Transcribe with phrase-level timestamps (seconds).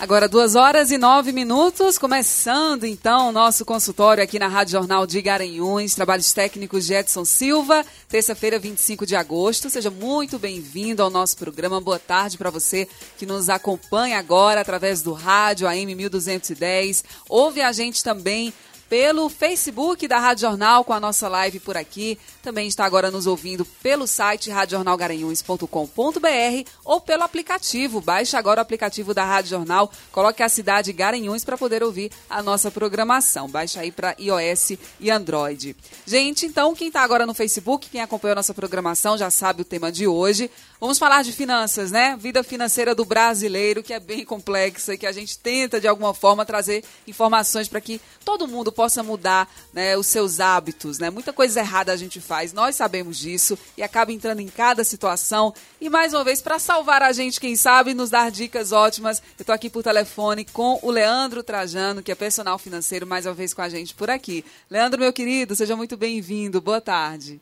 [0.00, 5.06] Agora, duas horas e nove minutos, começando então o nosso consultório aqui na Rádio Jornal
[5.06, 9.68] de Garanhuns, trabalhos técnicos de Edson Silva, terça-feira, 25 de agosto.
[9.68, 11.82] Seja muito bem-vindo ao nosso programa.
[11.82, 12.88] Boa tarde para você
[13.18, 17.04] que nos acompanha agora através do rádio AM 1210.
[17.28, 18.54] Ouve a gente também
[18.90, 22.18] pelo Facebook da Rádio Jornal com a nossa live por aqui.
[22.42, 28.00] Também está agora nos ouvindo pelo site radiojornalgaranhuns.com.br ou pelo aplicativo.
[28.00, 32.42] Baixe agora o aplicativo da Rádio Jornal, coloque a cidade Garanhuns para poder ouvir a
[32.42, 33.48] nossa programação.
[33.48, 35.76] Baixe aí para iOS e Android.
[36.04, 39.64] Gente, então quem está agora no Facebook, quem acompanhou a nossa programação já sabe o
[39.64, 40.50] tema de hoje.
[40.80, 42.16] Vamos falar de finanças, né?
[42.16, 46.14] Vida financeira do brasileiro, que é bem complexa e que a gente tenta, de alguma
[46.14, 51.10] forma, trazer informações para que todo mundo possa mudar né, os seus hábitos, né?
[51.10, 55.52] Muita coisa errada a gente faz, nós sabemos disso e acaba entrando em cada situação.
[55.78, 59.42] E mais uma vez, para salvar a gente, quem sabe, nos dar dicas ótimas, eu
[59.42, 63.52] estou aqui por telefone com o Leandro Trajano, que é personal financeiro, mais uma vez
[63.52, 64.42] com a gente por aqui.
[64.70, 66.58] Leandro, meu querido, seja muito bem-vindo.
[66.58, 67.38] Boa tarde.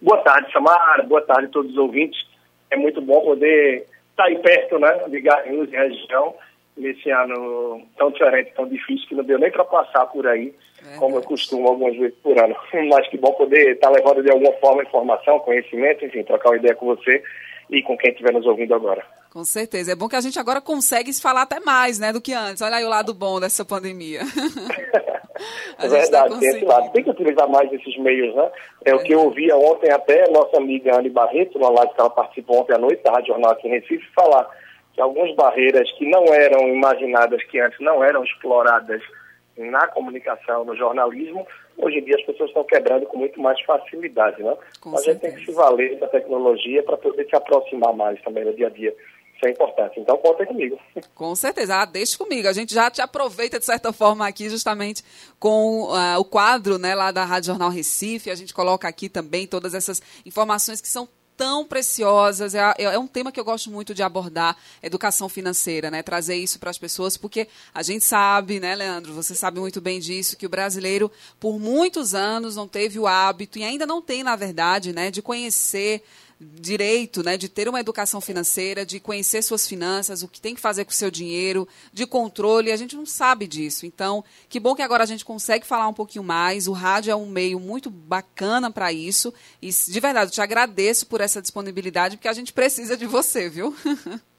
[0.00, 1.02] Boa tarde, Samara.
[1.04, 2.18] Boa tarde a todos os ouvintes.
[2.70, 6.34] É muito bom poder estar aí perto, né, de Garanhuns e região,
[6.76, 10.54] nesse ano tão diferente, tão difícil, que não deu nem para passar por aí,
[10.86, 12.54] é como eu costumo algumas vezes por ano.
[12.90, 16.74] Mas que bom poder estar levando de alguma forma informação, conhecimento, enfim, trocar uma ideia
[16.74, 17.22] com você
[17.70, 19.04] e com quem estiver nos ouvindo agora.
[19.30, 19.92] Com certeza.
[19.92, 22.62] É bom que a gente agora consegue se falar até mais, né, do que antes.
[22.62, 24.20] Olha aí o lado bom dessa pandemia.
[25.78, 26.92] é verdade, tá tem esse lado.
[26.92, 28.50] Tem que utilizar mais esses meios, né?
[28.84, 31.94] É, é, o que eu ouvia ontem até a nossa amiga Anne Barreto, na live
[31.94, 34.48] que ela participou ontem à noite, da Rádio Jornal aqui em Recife, falar
[34.94, 39.02] que algumas barreiras que não eram imaginadas, que antes não eram exploradas
[39.56, 41.46] na comunicação, no jornalismo,
[41.78, 44.54] hoje em dia as pessoas estão quebrando com muito mais facilidade, né?
[44.80, 48.44] Com a gente tem que se valer da tecnologia para poder se aproximar mais também
[48.44, 48.94] no dia a dia.
[49.36, 50.00] Isso é importante.
[50.00, 50.78] Então, conta comigo.
[51.14, 51.76] Com certeza.
[51.76, 52.48] Ah, deixa comigo.
[52.48, 55.04] A gente já te aproveita, de certa forma, aqui, justamente
[55.38, 58.30] com uh, o quadro né, lá da Rádio Jornal Recife.
[58.30, 62.54] A gente coloca aqui também todas essas informações que são tão preciosas.
[62.54, 66.02] É, é, é, um tema que eu gosto muito de abordar, educação financeira, né?
[66.02, 69.12] Trazer isso para as pessoas, porque a gente sabe, né, Leandro?
[69.12, 73.58] Você sabe muito bem disso, que o brasileiro, por muitos anos, não teve o hábito,
[73.58, 76.02] e ainda não tem, na verdade, né, de conhecer
[76.38, 80.60] direito, né, de ter uma educação financeira, de conhecer suas finanças, o que tem que
[80.60, 83.86] fazer com o seu dinheiro, de controle, a gente não sabe disso.
[83.86, 86.68] Então, que bom que agora a gente consegue falar um pouquinho mais.
[86.68, 89.32] O rádio é um meio muito bacana para isso.
[89.62, 93.48] E de verdade, eu te agradeço por essa disponibilidade, porque a gente precisa de você,
[93.48, 93.74] viu?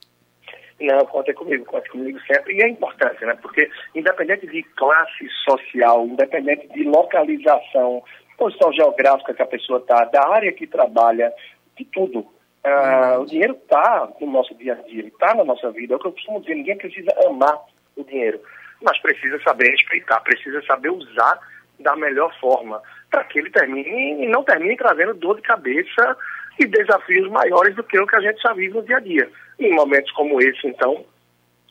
[0.80, 2.56] Não, conta comigo, conta comigo sempre.
[2.56, 3.36] E é importante, né?
[3.42, 8.04] Porque independente de classe social, independente de localização,
[8.38, 11.34] posição geográfica que a pessoa está, da área que trabalha,
[11.78, 12.20] de tudo.
[12.20, 15.94] Uh, o dinheiro está no nosso dia a dia, ele está na nossa vida.
[15.94, 17.58] É o que eu costumo dizer, ninguém precisa amar
[17.96, 18.42] o dinheiro,
[18.82, 21.40] mas precisa saber respeitar, precisa saber usar
[21.80, 26.18] da melhor forma, para que ele termine e não termine trazendo dor de cabeça
[26.60, 29.30] e desafios maiores do que o que a gente já vive no dia a dia.
[29.60, 31.06] E em momentos como esse, então,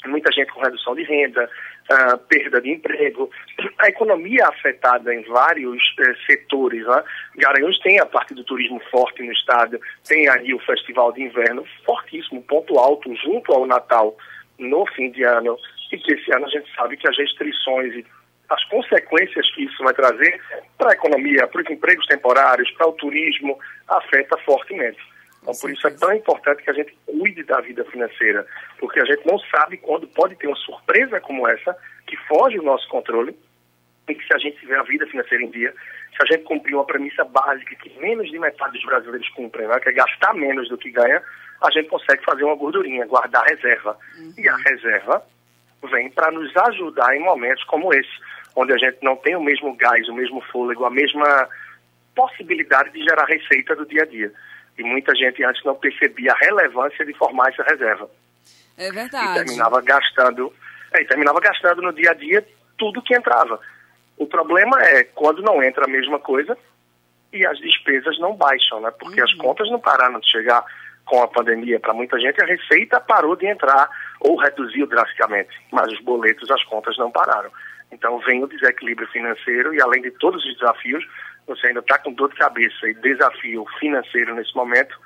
[0.07, 1.51] muita gente com redução de renda,
[2.29, 3.31] perda de emprego,
[3.79, 6.85] a economia afetada em vários uh, setores.
[6.87, 7.05] Né?
[7.37, 11.65] Garanhuns tem a parte do turismo forte no estado, tem aí o Festival de Inverno
[11.85, 14.17] fortíssimo, ponto alto, junto ao Natal,
[14.59, 15.59] no fim de ano,
[15.93, 18.05] e que esse ano a gente sabe que as restrições e
[18.49, 20.41] as consequências que isso vai trazer
[20.79, 23.59] para a economia, para os empregos temporários, para o turismo,
[23.89, 24.99] afeta fortemente.
[25.47, 28.45] Então, por isso é tão importante que a gente cuide da vida financeira,
[28.81, 32.65] porque a gente não sabe quando pode ter uma surpresa como essa, que foge do
[32.65, 33.39] nosso controle,
[34.09, 35.73] e que se a gente tiver a vida financeira em dia,
[36.11, 39.79] se a gente cumprir uma premissa básica que menos de metade dos brasileiros cumprem, né,
[39.79, 41.23] que é gastar menos do que ganha,
[41.63, 43.97] a gente consegue fazer uma gordurinha, guardar reserva.
[44.19, 44.35] Uhum.
[44.37, 45.23] E a reserva
[45.93, 48.11] vem para nos ajudar em momentos como esse,
[48.57, 51.49] onde a gente não tem o mesmo gás, o mesmo fôlego, a mesma
[52.17, 54.33] possibilidade de gerar receita do dia a dia.
[54.79, 58.11] E muita gente antes não percebia a relevância de formar essa reserva.
[58.77, 59.41] É verdade.
[59.41, 60.53] E terminava gastando,
[60.93, 62.47] é, terminava gastando no dia a dia
[62.77, 63.59] tudo que entrava.
[64.17, 66.57] O problema é quando não entra a mesma coisa
[67.33, 68.91] e as despesas não baixam, né?
[68.99, 69.27] Porque uhum.
[69.27, 70.65] as contas não pararam de chegar
[71.05, 71.81] com a pandemia.
[71.81, 73.89] Para muita gente, a receita parou de entrar
[74.21, 77.51] ou reduziu drasticamente, mas os boletos, as contas não pararam.
[77.93, 81.07] Então vem o desequilíbrio financeiro e além de todos os desafios,
[81.47, 84.97] você ainda está com dor de cabeça e desafio financeiro nesse momento,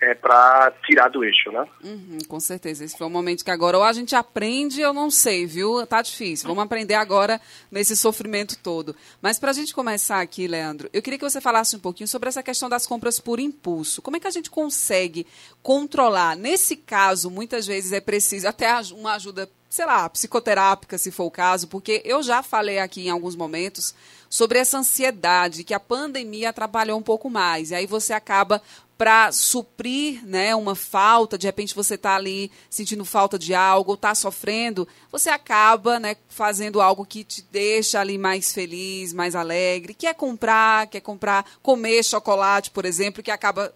[0.00, 1.66] é, para tirar do eixo, né?
[1.82, 2.84] Uhum, com certeza.
[2.84, 5.84] Esse foi um momento que agora ou a gente aprende, eu não sei, viu?
[5.86, 6.46] Tá difícil.
[6.46, 7.40] Vamos aprender agora
[7.70, 8.94] nesse sofrimento todo.
[9.20, 12.28] Mas para a gente começar aqui, Leandro, eu queria que você falasse um pouquinho sobre
[12.28, 14.00] essa questão das compras por impulso.
[14.00, 15.26] Como é que a gente consegue
[15.62, 16.36] controlar?
[16.36, 21.30] Nesse caso, muitas vezes é preciso até uma ajuda, sei lá, psicoterápica, se for o
[21.30, 23.94] caso, porque eu já falei aqui em alguns momentos
[24.28, 27.70] sobre essa ansiedade que a pandemia atrapalhou um pouco mais.
[27.70, 28.62] E aí você acaba
[28.98, 34.12] para suprir né, uma falta, de repente você está ali sentindo falta de algo, está
[34.12, 40.16] sofrendo, você acaba né, fazendo algo que te deixa ali mais feliz, mais alegre, quer
[40.16, 43.72] comprar, quer comprar, comer chocolate, por exemplo, que acaba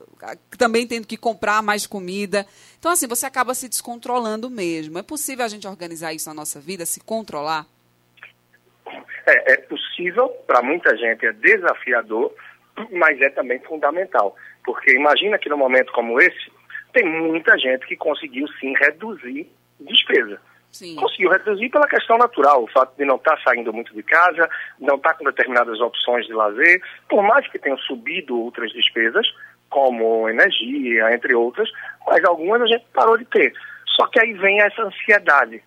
[0.58, 2.44] também tendo que comprar mais comida.
[2.80, 4.98] Então, assim, você acaba se descontrolando mesmo.
[4.98, 7.64] É possível a gente organizar isso na nossa vida, se controlar?
[9.24, 12.34] É, é possível, para muita gente é desafiador,
[12.90, 14.36] mas é também fundamental.
[14.64, 16.52] Porque imagina que num momento como esse,
[16.92, 19.50] tem muita gente que conseguiu sim reduzir
[19.80, 20.40] despesa.
[20.70, 20.96] Sim.
[20.96, 24.48] Conseguiu reduzir pela questão natural, o fato de não estar tá saindo muito de casa,
[24.80, 29.26] não estar tá com determinadas opções de lazer, por mais que tenham subido outras despesas,
[29.68, 31.70] como energia, entre outras,
[32.06, 33.52] mas algumas a gente parou de ter.
[33.86, 35.62] Só que aí vem essa ansiedade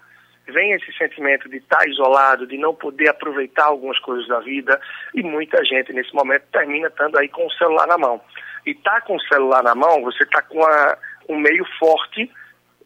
[0.47, 4.79] vem esse sentimento de estar isolado, de não poder aproveitar algumas coisas da vida,
[5.13, 8.21] e muita gente nesse momento termina estando aí com o celular na mão.
[8.65, 10.97] E tá com o celular na mão, você está com a,
[11.29, 12.29] um meio forte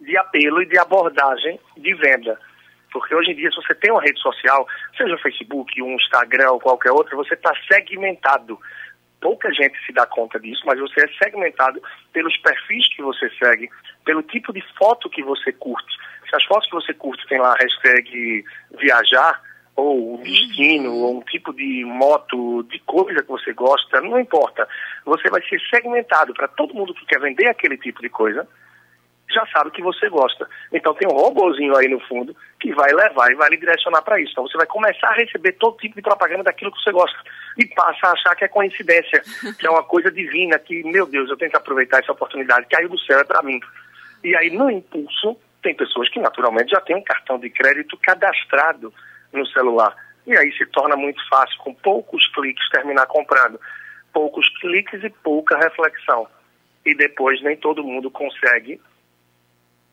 [0.02, 2.40] de apelo e de abordagem de venda.
[2.92, 4.68] Porque hoje em dia, se você tem uma rede social,
[4.98, 8.60] seja o Facebook, um Instagram ou qualquer outra, você está segmentado.
[9.22, 11.82] Pouca gente se dá conta disso, mas você é segmentado
[12.14, 13.70] pelos perfis que você segue,
[14.06, 15.98] pelo tipo de foto que você curte.
[16.30, 18.46] Se as fotos que você curte tem lá a hashtag
[18.80, 19.42] viajar,
[19.80, 24.68] ou um destino, ou um tipo de moto, de coisa que você gosta, não importa.
[25.06, 28.48] Você vai ser segmentado para todo mundo que quer vender aquele tipo de coisa,
[29.31, 30.48] já sabe que você gosta.
[30.74, 34.20] Então tem um robôzinho aí no fundo que vai levar e vai lhe direcionar para
[34.20, 34.31] isso.
[34.31, 37.18] Então você vai começar a receber todo tipo de propaganda daquilo que você gosta.
[37.58, 39.22] E passa a achar que é coincidência,
[39.58, 42.90] que é uma coisa divina, que, meu Deus, eu tenho que aproveitar essa oportunidade, caiu
[42.90, 43.60] do céu, é para mim.
[44.24, 48.94] E aí, no impulso, tem pessoas que naturalmente já têm um cartão de crédito cadastrado
[49.34, 49.96] no celular.
[50.26, 53.60] E aí se torna muito fácil, com poucos cliques, terminar comprando.
[54.14, 56.28] Poucos cliques e pouca reflexão.
[56.86, 58.80] E depois nem todo mundo consegue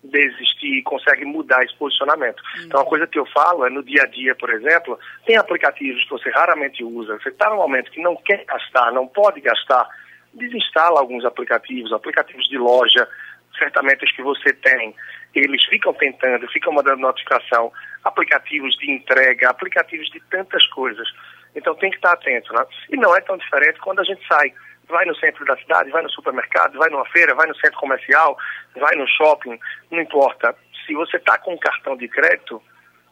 [0.03, 2.43] desistir, consegue mudar esse posicionamento.
[2.56, 2.65] Uhum.
[2.65, 6.03] Então, a coisa que eu falo é no dia a dia, por exemplo, tem aplicativos
[6.05, 7.19] que você raramente usa.
[7.19, 9.89] Você está num momento que não quer gastar, não pode gastar,
[10.32, 13.09] desinstala alguns aplicativos, aplicativos de loja,
[13.56, 14.94] certamente os que você tem,
[15.35, 17.73] eles ficam tentando, ficam mandando notificação,
[18.05, 21.08] aplicativos de entrega, aplicativos de tantas coisas.
[21.55, 22.64] Então tem que estar atento, né?
[22.91, 24.53] E não é tão diferente quando a gente sai.
[24.88, 28.37] Vai no centro da cidade, vai no supermercado, vai numa feira, vai no centro comercial,
[28.76, 29.58] vai no shopping,
[29.91, 30.55] não importa.
[30.87, 32.62] Se você está com um cartão de crédito,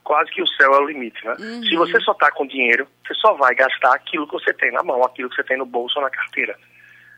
[0.05, 1.35] quase que o céu é o limite, né?
[1.39, 1.63] Uhum.
[1.65, 4.83] Se você só está com dinheiro, você só vai gastar aquilo que você tem na
[4.85, 6.57] mão, aquilo que você tem no bolso ou na carteira.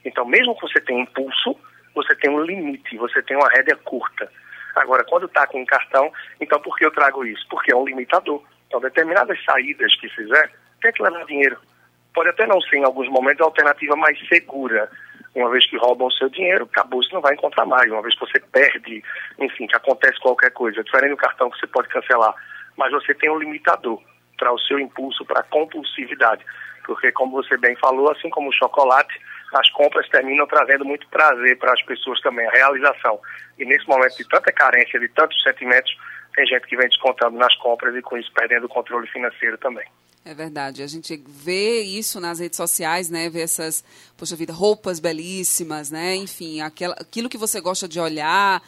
[0.04, 1.58] Então, mesmo que você tenha impulso,
[1.96, 4.30] você tem um limite, você tem uma rédea curta.
[4.76, 7.44] Agora, quando está com um cartão, então por que eu trago isso?
[7.48, 8.42] Porque é um limitador.
[8.66, 10.52] Então, determinadas saídas que fizer,
[10.82, 11.56] tem que levar dinheiro.
[12.12, 14.90] Pode até não ser, em alguns momentos, a alternativa mais segura.
[15.34, 17.90] Uma vez que roubam o seu dinheiro, acabou, você não vai encontrar mais.
[17.90, 19.02] Uma vez que você perde,
[19.38, 20.84] enfim, que acontece qualquer coisa.
[20.84, 22.34] Diferente do cartão que você pode cancelar.
[22.76, 24.02] Mas você tem um limitador
[24.36, 26.44] para o seu impulso, para a compulsividade.
[26.84, 29.18] Porque, como você bem falou, assim como o chocolate,
[29.54, 33.20] as compras terminam trazendo muito prazer para as pessoas também, a realização.
[33.58, 35.96] E nesse momento de tanta carência, de tantos sentimentos,
[36.34, 39.86] tem gente que vem descontando nas compras e com isso perdendo o controle financeiro também.
[40.26, 40.82] É verdade.
[40.82, 43.30] A gente vê isso nas redes sociais, né?
[43.30, 43.84] Vê essas,
[44.16, 46.16] poxa vida, roupas belíssimas, né?
[46.16, 48.60] Enfim, aquela, aquilo que você gosta de olhar.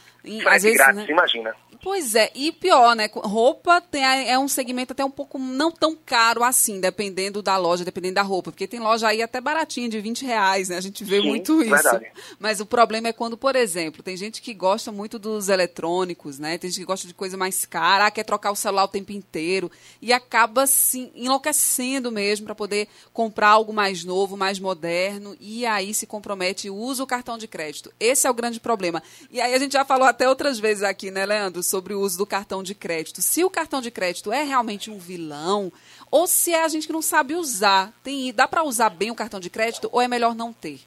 [0.47, 1.07] Às vezes, grátis, né?
[1.11, 1.55] imagina.
[1.81, 3.09] Pois é, e pior, né?
[3.15, 7.85] Roupa tem, é um segmento até um pouco não tão caro assim, dependendo da loja,
[7.85, 8.51] dependendo da roupa.
[8.51, 10.77] Porque tem loja aí até baratinha, de 20 reais, né?
[10.77, 11.71] A gente vê Sim, muito isso.
[11.71, 12.11] Verdade.
[12.39, 16.59] Mas o problema é quando, por exemplo, tem gente que gosta muito dos eletrônicos, né?
[16.59, 19.13] Tem gente que gosta de coisa mais cara, ah, quer trocar o celular o tempo
[19.13, 19.71] inteiro.
[20.03, 25.37] E acaba se enlouquecendo mesmo para poder comprar algo mais novo, mais moderno.
[25.39, 27.93] E aí se compromete e usa o cartão de crédito.
[28.01, 29.01] Esse é o grande problema.
[29.31, 31.63] E aí a gente já falou até outras vezes aqui, né, Leandro?
[31.63, 33.23] sobre o uso do cartão de crédito.
[33.23, 35.73] Se o cartão de crédito é realmente um vilão
[36.11, 37.93] ou se é a gente que não sabe usar.
[38.03, 40.81] Tem, dá para usar bem o cartão de crédito ou é melhor não ter?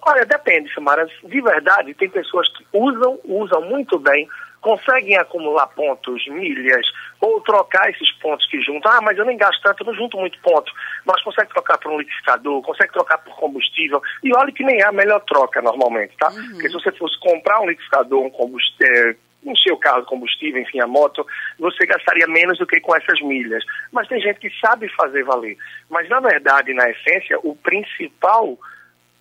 [0.00, 1.06] Olha, depende, Samara.
[1.24, 4.26] De verdade, tem pessoas que usam, usam muito bem
[4.66, 6.84] conseguem acumular pontos, milhas,
[7.20, 8.90] ou trocar esses pontos que juntam.
[8.90, 10.72] Ah, mas eu nem gasto tanto, eu não junto muito ponto.
[11.04, 14.02] Mas consegue trocar por um liquidificador, consegue trocar por combustível.
[14.24, 16.32] E olha que nem é a melhor troca normalmente, tá?
[16.32, 16.50] Uhum.
[16.50, 20.80] Porque se você fosse comprar um liquidificador, um combustível, encher o carro de combustível, enfim,
[20.80, 21.24] a moto,
[21.60, 23.62] você gastaria menos do que com essas milhas.
[23.92, 25.56] Mas tem gente que sabe fazer valer.
[25.88, 28.58] Mas, na verdade, na essência, o principal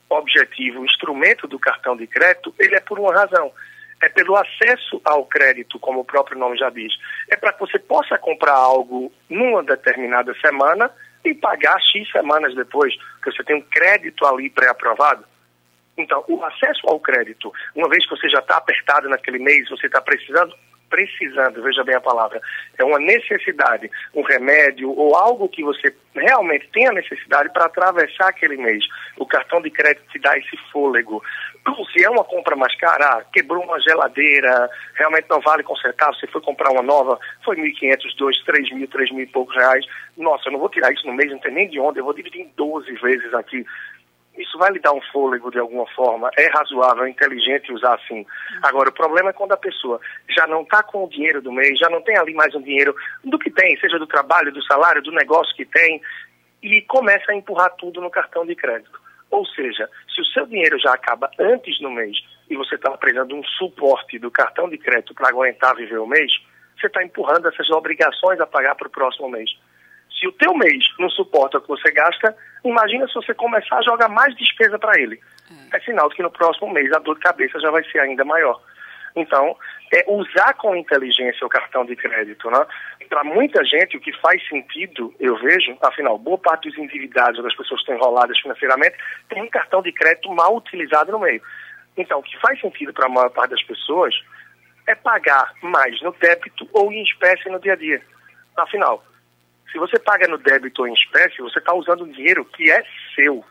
[0.09, 3.51] objetivo, o instrumento do cartão de crédito, ele é por uma razão.
[4.01, 6.93] É pelo acesso ao crédito, como o próprio nome já diz.
[7.29, 10.91] É para que você possa comprar algo numa determinada semana
[11.23, 15.25] e pagar X semanas depois, porque você tem um crédito ali pré-aprovado.
[15.97, 19.87] Então, o acesso ao crédito, uma vez que você já está apertado naquele mês, você
[19.87, 20.53] está precisando,
[20.89, 22.41] precisando, veja bem a palavra,
[22.77, 28.29] é uma necessidade, um remédio ou algo que você realmente tem a necessidade para atravessar
[28.29, 28.85] aquele mês.
[29.17, 31.21] O cartão de crédito te dá esse fôlego.
[31.91, 36.27] Se é uma compra mais cara, ah, quebrou uma geladeira, realmente não vale consertar, você
[36.27, 39.85] foi comprar uma nova, foi 1.500, 2, 3 mil, 3 mil e poucos reais.
[40.15, 42.13] Nossa, eu não vou tirar isso no mês, não tem nem de onde, eu vou
[42.13, 43.65] dividir em 12 vezes aqui
[44.37, 48.25] isso vai lhe dar um fôlego de alguma forma, é razoável, é inteligente usar assim.
[48.63, 49.99] Agora, o problema é quando a pessoa
[50.29, 52.95] já não está com o dinheiro do mês, já não tem ali mais um dinheiro
[53.23, 56.01] do que tem, seja do trabalho, do salário, do negócio que tem,
[56.61, 58.99] e começa a empurrar tudo no cartão de crédito.
[59.31, 62.17] Ou seja, se o seu dinheiro já acaba antes no mês
[62.49, 66.07] e você está precisando de um suporte do cartão de crédito para aguentar viver o
[66.07, 66.31] mês,
[66.79, 69.49] você está empurrando essas obrigações a pagar para o próximo mês.
[70.19, 73.83] Se o teu mês não suporta o que você gasta, imagina se você começar a
[73.83, 75.19] jogar mais despesa para ele.
[75.71, 75.77] É.
[75.77, 78.23] é sinal de que no próximo mês a dor de cabeça já vai ser ainda
[78.23, 78.59] maior.
[79.15, 79.55] Então,
[79.93, 82.65] é usar com inteligência o cartão de crédito, né?
[83.07, 87.55] Para muita gente, o que faz sentido, eu vejo, afinal, boa parte dos endividados, das
[87.55, 88.97] pessoas que estão enroladas financeiramente,
[89.29, 91.41] tem um cartão de crédito mal utilizado no meio.
[91.95, 94.13] Então, o que faz sentido para a maior parte das pessoas
[94.87, 98.01] é pagar mais no débito ou em espécie no dia a dia.
[98.57, 99.03] Afinal,
[99.71, 102.83] se você paga no débito ou em espécie, você está usando um dinheiro que é
[103.13, 103.43] seu.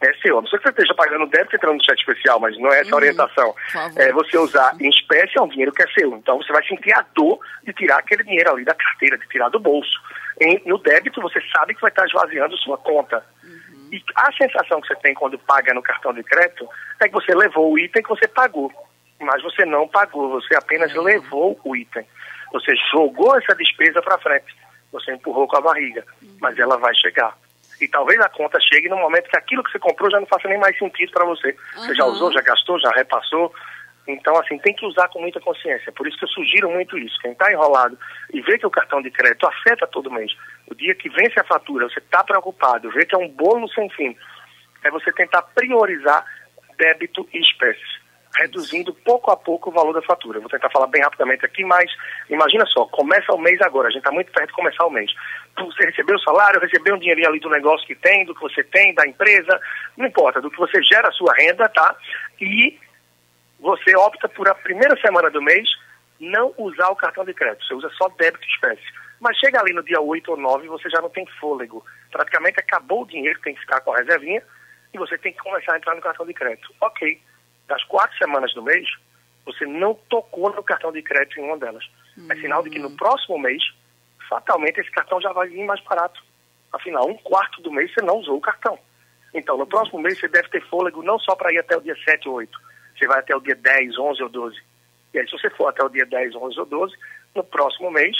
[0.00, 0.38] É seu.
[0.38, 2.80] A não ser que você esteja pagando débito entrando no chat especial, mas não é
[2.80, 2.96] essa a uhum.
[2.96, 3.54] orientação.
[3.96, 6.14] É você usar em espécie é um dinheiro que é seu.
[6.16, 9.48] Então você vai sentir a dor de tirar aquele dinheiro ali da carteira, de tirar
[9.48, 9.98] do bolso.
[10.40, 13.24] Em, no débito você sabe que vai estar esvaziando sua conta.
[13.44, 13.88] Uhum.
[13.92, 16.68] E a sensação que você tem quando paga no cartão de crédito
[17.00, 18.72] é que você levou o item que você pagou.
[19.20, 21.02] Mas você não pagou, você apenas uhum.
[21.02, 22.04] levou o item.
[22.52, 24.63] Você jogou essa despesa para frente
[24.94, 26.04] você empurrou com a barriga,
[26.40, 27.36] mas ela vai chegar.
[27.80, 30.48] E talvez a conta chegue no momento que aquilo que você comprou já não faça
[30.48, 31.48] nem mais sentido para você.
[31.48, 31.82] Uhum.
[31.82, 33.52] Você já usou, já gastou, já repassou.
[34.06, 35.90] Então, assim, tem que usar com muita consciência.
[35.90, 37.18] Por isso que eu sugiro muito isso.
[37.20, 37.98] Quem está enrolado
[38.32, 40.30] e vê que o cartão de crédito afeta todo mês,
[40.68, 43.90] o dia que vence a fatura, você está preocupado, vê que é um bolo sem
[43.90, 44.16] fim,
[44.84, 46.24] é você tentar priorizar
[46.78, 48.03] débito e espécies
[48.36, 50.40] reduzindo pouco a pouco o valor da fatura.
[50.40, 51.90] Vou tentar falar bem rapidamente aqui, mas
[52.28, 55.10] imagina só, começa o mês agora, a gente está muito perto de começar o mês.
[55.56, 58.64] Você recebeu o salário, recebeu um dinheirinho ali do negócio que tem, do que você
[58.64, 59.60] tem, da empresa,
[59.96, 61.96] não importa, do que você gera a sua renda, tá?
[62.40, 62.78] E
[63.60, 65.68] você opta por a primeira semana do mês
[66.18, 68.82] não usar o cartão de crédito, você usa só débito espécie.
[69.20, 71.84] Mas chega ali no dia 8 ou 9 você já não tem fôlego.
[72.10, 74.42] Praticamente acabou o dinheiro, tem que ficar com a reservinha
[74.92, 76.74] e você tem que começar a entrar no cartão de crédito.
[76.80, 77.20] Ok
[77.66, 78.88] das quatro semanas do mês,
[79.44, 81.84] você não tocou no cartão de crédito em uma delas.
[82.16, 82.30] Uhum.
[82.30, 83.62] É sinal de que no próximo mês,
[84.28, 86.22] fatalmente, esse cartão já vai vir mais barato.
[86.72, 88.78] Afinal, um quarto do mês você não usou o cartão.
[89.32, 91.96] Então, no próximo mês, você deve ter fôlego não só para ir até o dia
[92.04, 92.58] 7 ou 8.
[92.96, 94.62] Você vai até o dia 10, 11 ou 12.
[95.12, 96.94] E aí, se você for até o dia 10, 11 ou 12,
[97.34, 98.16] no próximo mês,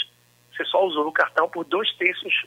[0.55, 2.45] você só usou o cartão por dois terços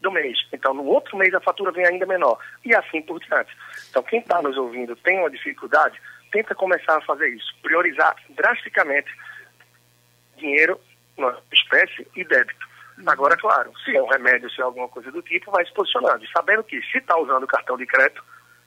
[0.00, 0.38] do mês.
[0.52, 2.38] Então, no outro mês, a fatura vem ainda menor.
[2.64, 3.56] E assim por diante.
[3.90, 6.00] Então, quem está nos ouvindo tem uma dificuldade,
[6.30, 9.10] tenta começar a fazer isso, priorizar drasticamente
[10.36, 10.80] dinheiro,
[11.52, 12.68] espécie e débito.
[13.06, 16.24] Agora, claro, se é um remédio, se é alguma coisa do tipo, vai se posicionando.
[16.24, 18.22] E sabendo que se está usando cartão de crédito,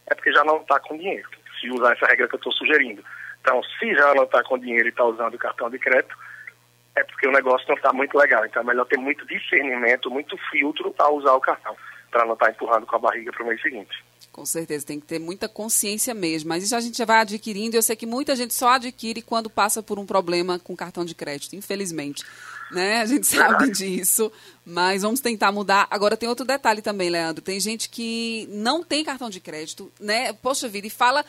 [0.07, 1.29] é porque já não está com dinheiro,
[1.59, 3.03] se usar essa regra que eu estou sugerindo.
[3.41, 6.15] Então, se já não está com dinheiro e está usando cartão de crédito,
[6.95, 8.45] é porque o negócio não está muito legal.
[8.45, 11.75] Então, é melhor ter muito discernimento, muito filtro ao usar o cartão,
[12.09, 14.03] para não estar tá empurrando com a barriga para o mês seguinte.
[14.33, 16.49] Com certeza, tem que ter muita consciência mesmo.
[16.49, 17.77] Mas isso a gente já vai adquirindo.
[17.77, 21.13] Eu sei que muita gente só adquire quando passa por um problema com cartão de
[21.13, 22.25] crédito, infelizmente.
[22.71, 23.01] Né?
[23.01, 24.31] A gente sabe disso,
[24.65, 25.87] mas vamos tentar mudar.
[25.87, 27.43] Agora tem outro detalhe também, Leandro.
[27.43, 30.33] Tem gente que não tem cartão de crédito, né?
[30.33, 31.23] Poxa vida, e fala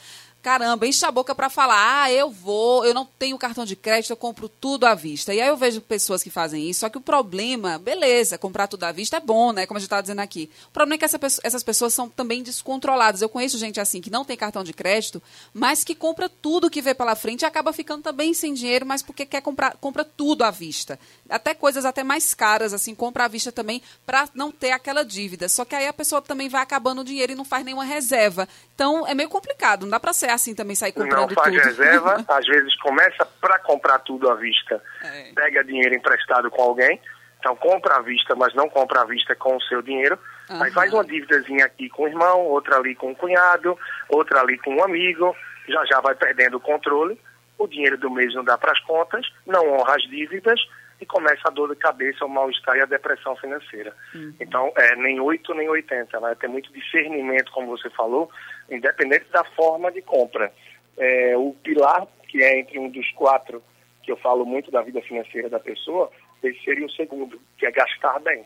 [0.45, 4.11] caramba, enche a boca para falar, ah, eu vou, eu não tenho cartão de crédito,
[4.11, 5.33] eu compro tudo à vista.
[5.33, 8.85] E aí eu vejo pessoas que fazem isso, só que o problema, beleza, comprar tudo
[8.85, 10.51] à vista é bom, né, como a gente estava dizendo aqui.
[10.69, 13.23] O problema é que essa, essas pessoas são também descontroladas.
[13.23, 15.23] Eu conheço gente assim que não tem cartão de crédito,
[15.55, 19.01] mas que compra tudo que vê pela frente e acaba ficando também sem dinheiro, mas
[19.01, 21.01] porque quer comprar, compra tudo à vista.
[21.27, 25.49] Até coisas até mais caras, assim, compra à vista também para não ter aquela dívida.
[25.49, 28.47] Só que aí a pessoa também vai acabando o dinheiro e não faz nenhuma reserva.
[28.75, 31.65] Então é meio complicado, não dá para ser assim também sair comprando Não faz tudo.
[31.65, 35.33] reserva, às vezes começa para comprar tudo à vista, é.
[35.35, 37.01] pega dinheiro emprestado com alguém,
[37.39, 40.19] então compra à vista, mas não compra à vista com o seu dinheiro.
[40.49, 40.63] Uhum.
[40.63, 44.59] Aí faz uma dívidazinha aqui com o irmão, outra ali com o cunhado, outra ali
[44.59, 45.37] com um amigo,
[45.69, 47.21] já já vai perdendo o controle,
[47.59, 50.61] o dinheiro do mês não dá para as contas, não honra as dívidas
[51.01, 53.95] e começa a dor de cabeça, o mal-estar e a depressão financeira.
[54.15, 54.35] Uhum.
[54.41, 58.31] Então, é, nem 8 nem 80, vai ter muito discernimento, como você falou,
[58.71, 60.53] independente da forma de compra.
[60.97, 63.63] É, o pilar, que é entre um dos quatro,
[64.03, 66.11] que eu falo muito da vida financeira da pessoa,
[66.43, 68.45] esse seria o segundo, que é gastar bem.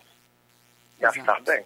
[1.00, 1.42] Gastar Exato.
[1.44, 1.64] bem.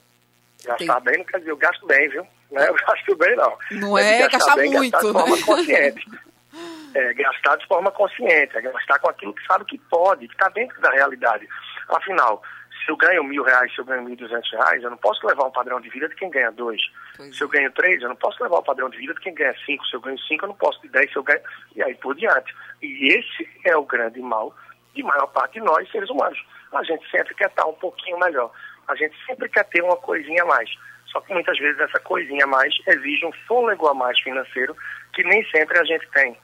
[0.64, 1.04] Gastar Tem...
[1.04, 2.26] bem não quer dizer eu gasto bem, viu?
[2.50, 3.59] Não é eu gasto bem, não.
[3.73, 5.42] Não é, é gastar, gastar bem, muito, gastar de forma né?
[5.42, 6.06] consciente.
[6.94, 10.49] é, gastar de forma consciente, é gastar com aquilo que sabe que pode, que está
[10.49, 11.49] dentro da realidade.
[11.88, 12.42] Afinal,
[12.84, 15.44] se eu ganho mil reais, se eu ganho mil duzentos reais, eu não posso levar
[15.44, 16.80] um padrão de vida de quem ganha dois.
[17.16, 19.34] Pois se eu ganho três, eu não posso levar o padrão de vida de quem
[19.34, 19.86] ganha cinco.
[19.86, 21.40] Se eu ganho cinco, eu não posso de dez, se eu ganho...
[21.76, 22.54] E aí por diante.
[22.82, 24.54] E esse é o grande mal
[24.94, 26.38] de maior parte de nós, seres humanos.
[26.72, 28.50] A gente sempre quer estar um pouquinho melhor.
[28.88, 30.70] A gente sempre quer ter uma coisinha a mais.
[31.06, 34.74] Só que muitas vezes essa coisinha a mais exige um fôlego a mais financeiro
[35.12, 36.36] que nem sempre a gente tem.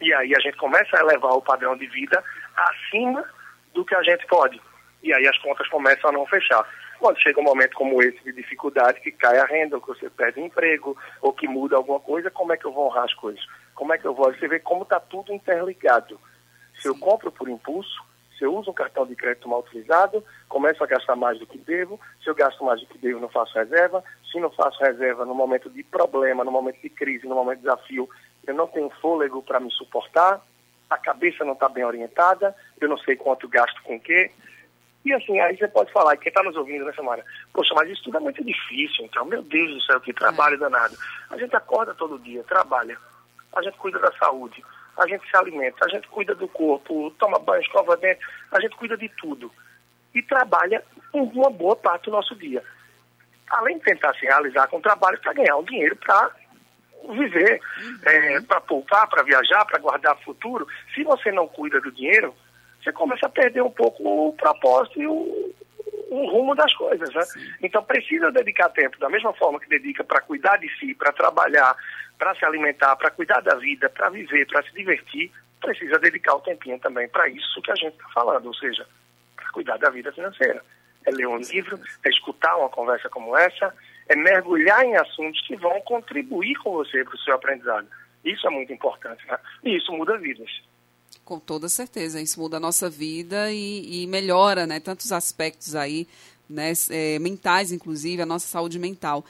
[0.00, 2.22] E aí a gente começa a elevar o padrão de vida
[2.56, 3.24] acima
[3.74, 4.60] do que a gente pode.
[5.02, 6.66] E aí as contas começam a não fechar.
[6.98, 10.10] Quando chega um momento como esse de dificuldade, que cai a renda, ou que você
[10.10, 13.14] perde o emprego, ou que muda alguma coisa, como é que eu vou honrar as
[13.14, 13.42] coisas?
[13.74, 14.32] Como é que eu vou?
[14.32, 16.20] Você vê como está tudo interligado.
[16.78, 18.04] Se eu compro por impulso,
[18.38, 21.58] se eu uso um cartão de crédito mal utilizado, começo a gastar mais do que
[21.58, 22.00] devo.
[22.24, 24.02] Se eu gasto mais do que devo, não faço reserva.
[24.30, 27.64] Se não faço reserva no momento de problema, no momento de crise, no momento de
[27.64, 28.08] desafio,
[28.46, 30.40] eu não tenho fôlego para me suportar,
[30.88, 34.30] a cabeça não está bem orientada, eu não sei quanto gasto com o quê.
[35.04, 38.04] E assim, aí você pode falar, quem está nos ouvindo nessa semana, poxa, mas isso
[38.04, 40.58] tudo é muito difícil, então, meu Deus do céu, que trabalho é.
[40.58, 40.94] danado.
[41.30, 42.98] A gente acorda todo dia, trabalha,
[43.54, 44.62] a gente cuida da saúde,
[44.98, 48.20] a gente se alimenta, a gente cuida do corpo, toma banho, escova dente,
[48.52, 49.50] a gente cuida de tudo.
[50.14, 52.62] E trabalha uma boa parte do nosso dia.
[53.48, 56.30] Além de tentar se realizar com o trabalho para ganhar um dinheiro para
[57.08, 57.98] viver, uhum.
[58.04, 60.66] é, para poupar, para viajar, para guardar futuro.
[60.94, 62.34] Se você não cuida do dinheiro,
[62.82, 65.54] você começa a perder um pouco o propósito e o,
[66.10, 67.12] o rumo das coisas.
[67.14, 67.22] Né?
[67.62, 71.76] Então precisa dedicar tempo, da mesma forma que dedica para cuidar de si, para trabalhar,
[72.18, 76.40] para se alimentar, para cuidar da vida, para viver, para se divertir, precisa dedicar o
[76.40, 78.86] tempinho também para isso que a gente está falando, ou seja,
[79.36, 80.62] para cuidar da vida financeira.
[81.06, 83.74] É ler um livro, é escutar uma conversa como essa,
[84.08, 87.86] é mergulhar em assuntos que vão contribuir com você para o seu aprendizado.
[88.24, 89.38] Isso é muito importante, né?
[89.64, 90.50] E isso muda vidas.
[91.30, 94.80] Com toda certeza, isso muda a nossa vida e, e melhora, né?
[94.80, 96.08] Tantos aspectos aí,
[96.48, 96.72] né?
[96.88, 99.24] É, mentais, inclusive, a nossa saúde mental.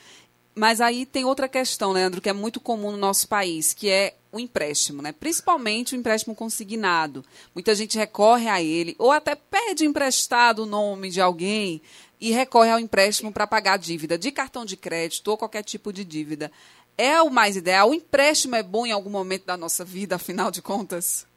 [0.55, 4.15] Mas aí tem outra questão, Leandro, que é muito comum no nosso país, que é
[4.31, 5.11] o empréstimo, né?
[5.11, 7.23] Principalmente o empréstimo consignado.
[7.53, 11.83] Muita gente recorre a ele, ou até pede emprestado o nome de alguém
[12.19, 15.93] e recorre ao empréstimo para pagar a dívida de cartão de crédito ou qualquer tipo
[15.93, 16.51] de dívida.
[16.97, 17.91] É o mais ideal?
[17.91, 21.29] O empréstimo é bom em algum momento da nossa vida, afinal de contas?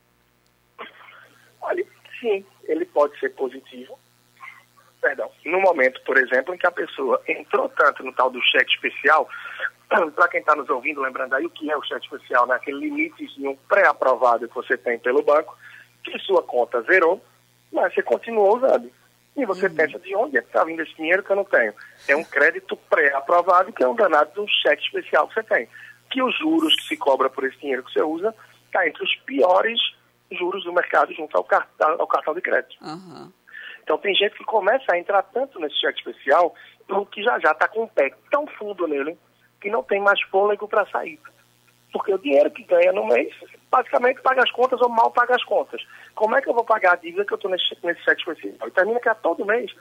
[1.64, 1.84] Olha,
[2.20, 3.98] sim, ele pode ser positivo.
[5.00, 5.30] Perdão.
[5.44, 9.28] No momento, por exemplo, em que a pessoa entrou tanto no tal do cheque especial,
[10.14, 12.54] para quem está nos ouvindo, lembrando aí o que é o cheque especial, né?
[12.54, 15.56] aquele limitezinho pré-aprovado que você tem pelo banco,
[16.02, 17.22] que sua conta zerou,
[17.72, 18.90] mas você continuou usando.
[19.36, 19.74] E você uhum.
[19.74, 21.74] pensa, de onde é que está vindo esse dinheiro que eu não tenho?
[22.06, 25.68] É um crédito pré-aprovado, que é um danado de um cheque especial que você tem.
[26.10, 28.34] Que os juros que se cobra por esse dinheiro que você usa
[28.66, 29.80] está entre os piores
[30.32, 32.76] juros do mercado junto ao cartão, ao cartão de crédito.
[32.82, 33.32] Uhum.
[33.82, 36.54] Então tem gente que começa a entrar tanto nesse cheque especial
[37.10, 39.16] que já já está com o pé tão fundo nele
[39.60, 41.18] que não tem mais fôlego para sair.
[41.92, 43.32] Porque o dinheiro que ganha no mês,
[43.70, 45.80] basicamente paga as contas ou mal paga as contas.
[46.14, 48.68] Como é que eu vou pagar a dívida que eu estou nesse, nesse cheque especial?
[48.68, 49.72] E termina que a todo mês,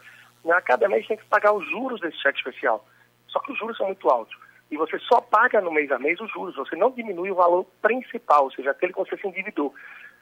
[0.44, 2.86] né, a cada mês tem que pagar os juros desse cheque especial.
[3.28, 4.38] Só que os juros são muito altos.
[4.70, 7.66] E você só paga no mês a mês os juros, você não diminui o valor
[7.82, 9.74] principal, ou seja, aquele que você se endividou.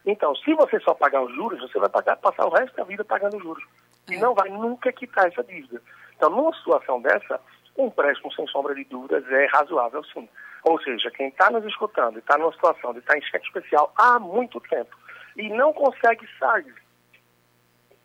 [0.06, 3.04] Então, se você só pagar os juros, você vai pagar, passar o resto da vida
[3.04, 3.64] pagando os juros.
[4.10, 4.16] É.
[4.16, 5.82] E não vai nunca quitar essa dívida.
[6.16, 7.40] Então, numa situação dessa,
[7.78, 10.28] um empréstimo, sem sombra de dúvidas, é razoável sim.
[10.64, 13.92] Ou seja, quem está nos escutando e está numa situação de estar em cheque especial
[13.98, 14.96] há muito tempo
[15.36, 16.76] e não consegue sair,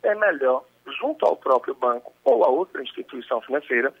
[0.03, 0.63] é melhor,
[0.99, 3.93] junto ao próprio banco ou a outra instituição financeira,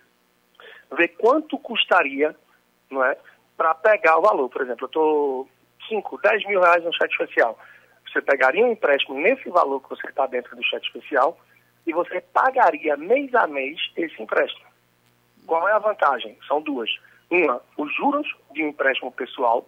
[0.97, 2.35] ver quanto custaria
[2.89, 3.17] não é,
[3.55, 4.49] para pegar o valor.
[4.49, 5.49] Por exemplo, eu estou
[5.89, 7.57] 5, 10 mil reais no cheque especial.
[8.11, 11.37] Você pegaria um empréstimo nesse valor que você está dentro do cheque especial
[11.85, 14.65] e você pagaria mês a mês esse empréstimo.
[15.45, 16.37] Qual é a vantagem?
[16.47, 16.89] São duas.
[17.29, 19.67] Uma, os juros de um empréstimo pessoal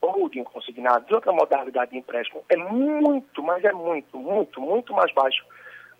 [0.00, 4.60] ou de um consignado, de outra modalidade de empréstimo, é muito, mas é muito, muito,
[4.60, 5.44] muito mais baixo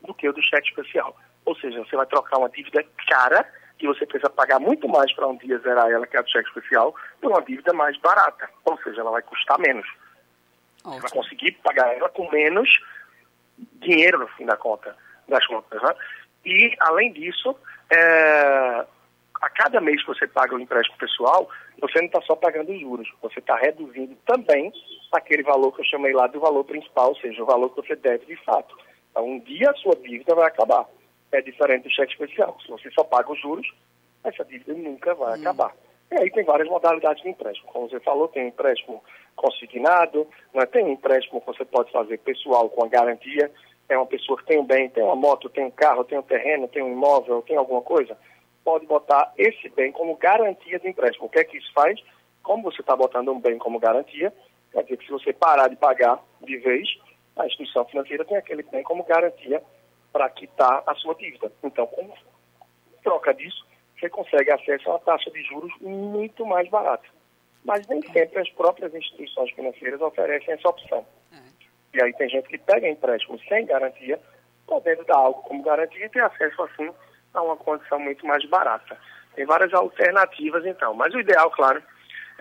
[0.02, 1.14] do que o do cheque especial.
[1.44, 3.46] Ou seja, você vai trocar uma dívida cara,
[3.78, 6.30] que você precisa pagar muito mais para um dia zerar ela, que é a do
[6.30, 8.48] cheque especial, por uma dívida mais barata.
[8.64, 9.86] Ou seja, ela vai custar menos.
[10.84, 10.94] Ótimo.
[10.94, 12.68] Você vai conseguir pagar ela com menos
[13.80, 14.96] dinheiro no fim da conta,
[15.28, 15.82] das contas.
[15.82, 15.94] Né?
[16.44, 17.54] E, além disso,
[17.90, 18.86] é,
[19.40, 21.48] a cada mês que você paga o empréstimo pessoal,
[21.80, 24.72] você não está só pagando os juros, você está reduzindo também
[25.12, 27.96] aquele valor que eu chamei lá do valor principal, ou seja, o valor que você
[27.96, 28.76] deve de fato.
[29.10, 30.86] Então, um dia a sua dívida vai acabar.
[31.32, 32.56] É diferente do cheque especial.
[32.60, 33.66] Se você só paga os juros,
[34.24, 35.40] essa dívida nunca vai hum.
[35.40, 35.74] acabar.
[36.10, 37.70] E aí tem várias modalidades de empréstimo.
[37.72, 39.02] Como você falou, tem empréstimo
[39.36, 40.66] consignado, né?
[40.66, 43.50] tem empréstimo que você pode fazer pessoal com a garantia.
[43.88, 46.22] É uma pessoa que tem um bem, tem uma moto, tem um carro, tem um
[46.22, 48.16] terreno, tem um imóvel, tem alguma coisa.
[48.64, 51.26] Pode botar esse bem como garantia de empréstimo.
[51.26, 52.00] O que é que isso faz?
[52.42, 54.32] Como você está botando um bem como garantia,
[54.72, 56.88] quer dizer que se você parar de pagar de vez,
[57.36, 59.62] a instituição financeira tem aquele bem como garantia
[60.12, 61.52] para quitar a sua dívida.
[61.62, 62.12] Então, como
[63.02, 63.64] troca disso,
[64.00, 67.06] você consegue acesso a uma taxa de juros muito mais barata.
[67.64, 71.06] Mas nem sempre as próprias instituições financeiras oferecem essa opção.
[71.32, 71.36] É.
[71.98, 74.18] E aí tem gente que pega empréstimo sem garantia,
[74.66, 76.90] podendo dar algo como garantia e ter acesso, assim,
[77.34, 78.96] a uma condição muito mais barata.
[79.34, 80.94] Tem várias alternativas, então.
[80.94, 81.82] Mas o ideal, claro,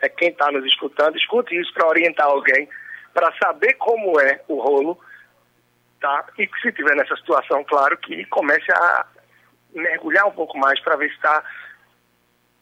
[0.02, 2.70] é quem está nos escutando, escute isso para orientar alguém,
[3.14, 4.98] para saber como é o rolo,
[6.00, 6.26] tá?
[6.38, 9.06] E se tiver nessa situação, claro, que comece a
[9.74, 11.44] mergulhar um pouco mais para ver se está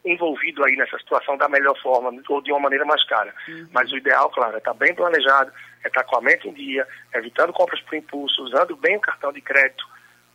[0.04, 3.34] envolvido aí nessa situação da melhor forma ou de uma maneira mais cara.
[3.48, 3.68] Uhum.
[3.72, 5.52] Mas o ideal, claro, é estar tá bem planejado,
[5.84, 9.00] é estar tá com a mente em dia, evitando compras por impulso, usando bem o
[9.00, 9.84] cartão de crédito,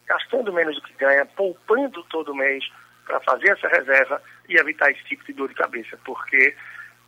[0.06, 2.64] gastando menos do que ganha, poupando todo mês
[3.06, 6.56] para fazer essa reserva e evitar esse tipo de dor de cabeça, porque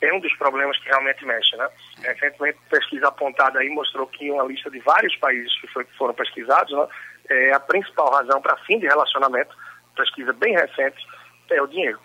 [0.00, 1.68] é um dos problemas que realmente mexe, né?
[2.02, 6.72] Recentemente, pesquisa apontada aí mostrou que uma lista de vários países que foi, foram pesquisados,
[6.76, 6.86] né,
[7.30, 9.54] é a principal razão para fim de relacionamento,
[9.96, 11.04] pesquisa bem recente,
[11.50, 11.98] é o dinheiro.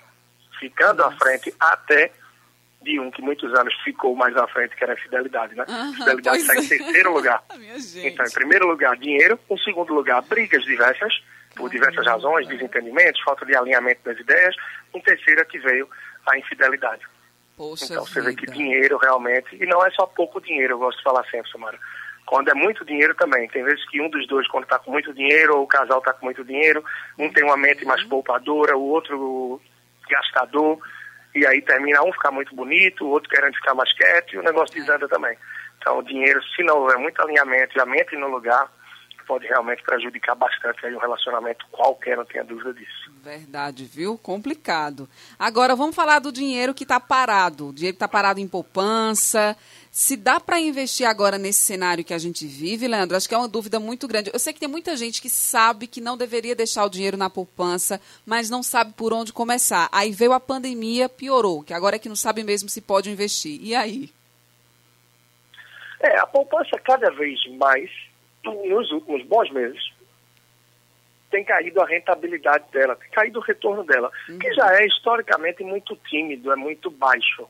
[0.60, 2.12] Ficando à frente até
[2.82, 5.66] de um que muitos anos ficou mais à frente, que era a fidelidade, né?
[5.68, 6.68] Uhum, fidelidade está em é.
[6.68, 7.44] terceiro lugar.
[8.04, 9.40] então, em primeiro lugar, dinheiro.
[9.50, 11.14] Em segundo lugar, brigas diversas,
[11.56, 14.56] por diversas razões, desentendimentos, falta de alinhamento das ideias.
[14.94, 15.88] Em terceiro, é que veio
[16.28, 17.04] a infidelidade.
[17.56, 18.32] Poxa então, você vida.
[18.32, 21.52] vê que dinheiro realmente, e não é só pouco dinheiro, eu gosto de falar sempre,
[21.52, 21.78] Samara.
[22.26, 23.48] Quando é muito dinheiro também.
[23.50, 26.14] Tem vezes que um dos dois, quando está com muito dinheiro, ou o casal está
[26.14, 26.84] com muito dinheiro,
[27.18, 29.62] um tem uma mente mais poupadora, o outro
[30.10, 30.80] gastador,
[31.36, 34.44] e aí termina um ficar muito bonito, o outro querendo ficar mais quieto, e o
[34.44, 35.38] negócio desanda também.
[35.78, 38.70] Então, o dinheiro, se não houver muito alinhamento e a mente no lugar,
[39.32, 43.10] pode realmente prejudicar bastante aí um relacionamento qualquer, não tenha dúvida disso.
[43.24, 44.18] Verdade, viu?
[44.18, 45.08] Complicado.
[45.40, 47.70] Agora vamos falar do dinheiro que está parado.
[47.70, 49.56] O dinheiro que está parado em poupança.
[49.92, 53.38] Se dá para investir agora nesse cenário que a gente vive, Leandro, acho que é
[53.38, 54.32] uma dúvida muito grande.
[54.34, 57.30] Eu sei que tem muita gente que sabe que não deveria deixar o dinheiro na
[57.30, 59.90] poupança, mas não sabe por onde começar.
[59.92, 63.60] Aí veio a pandemia, piorou, que agora é que não sabe mesmo se pode investir.
[63.62, 64.10] E aí?
[66.00, 67.92] É, a poupança cada vez mais,
[68.46, 69.92] nos últimos bons meses,
[71.30, 74.40] tem caído a rentabilidade dela, tem caído o retorno dela, uhum.
[74.40, 77.46] que já é historicamente muito tímido, é muito baixo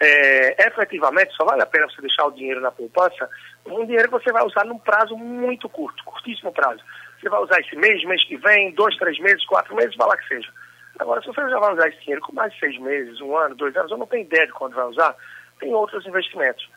[0.00, 3.28] é, efetivamente só vale a pena você deixar o dinheiro na poupança,
[3.66, 6.82] um dinheiro que você vai usar num prazo muito curto, curtíssimo prazo.
[7.20, 10.16] Você vai usar esse mês, mês que vem, dois, três meses, quatro meses, vai lá
[10.16, 10.50] que seja.
[10.98, 13.54] Agora, se você já vai usar esse dinheiro com mais de seis meses, um ano,
[13.54, 15.16] dois anos, eu não tenho ideia de quando vai usar,
[15.58, 16.68] tem outros investimentos.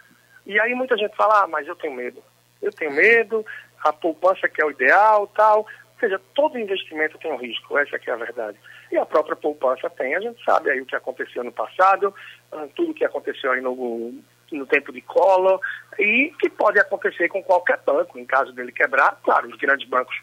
[0.45, 2.23] E aí muita gente fala, ah, mas eu tenho medo.
[2.61, 3.45] Eu tenho medo,
[3.83, 5.65] a poupança que é o ideal, tal.
[5.95, 8.57] Ou seja, todo investimento tem um risco, essa é a verdade
[8.91, 10.15] e a própria poupança tem.
[10.15, 12.13] A gente sabe aí o que aconteceu no passado,
[12.51, 14.13] ah, tudo o que aconteceu aí no,
[14.51, 15.59] no tempo de Collor
[15.99, 19.19] e que pode acontecer com qualquer banco, em caso dele quebrar.
[19.23, 20.15] Claro, os grandes bancos,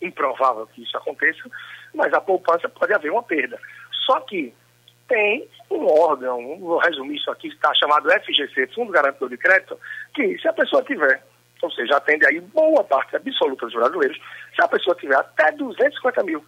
[0.00, 1.42] improvável que isso aconteça,
[1.94, 3.58] mas a poupança pode haver uma perda.
[4.06, 4.54] Só que
[5.08, 9.78] tem um órgão, vou resumir isso aqui, está chamado FGC, Fundo Garantidor de Crédito,
[10.14, 11.22] que se a pessoa tiver,
[11.64, 14.20] ou seja, atende aí boa parte absoluta dos brasileiros,
[14.54, 16.44] se a pessoa tiver até 250 mil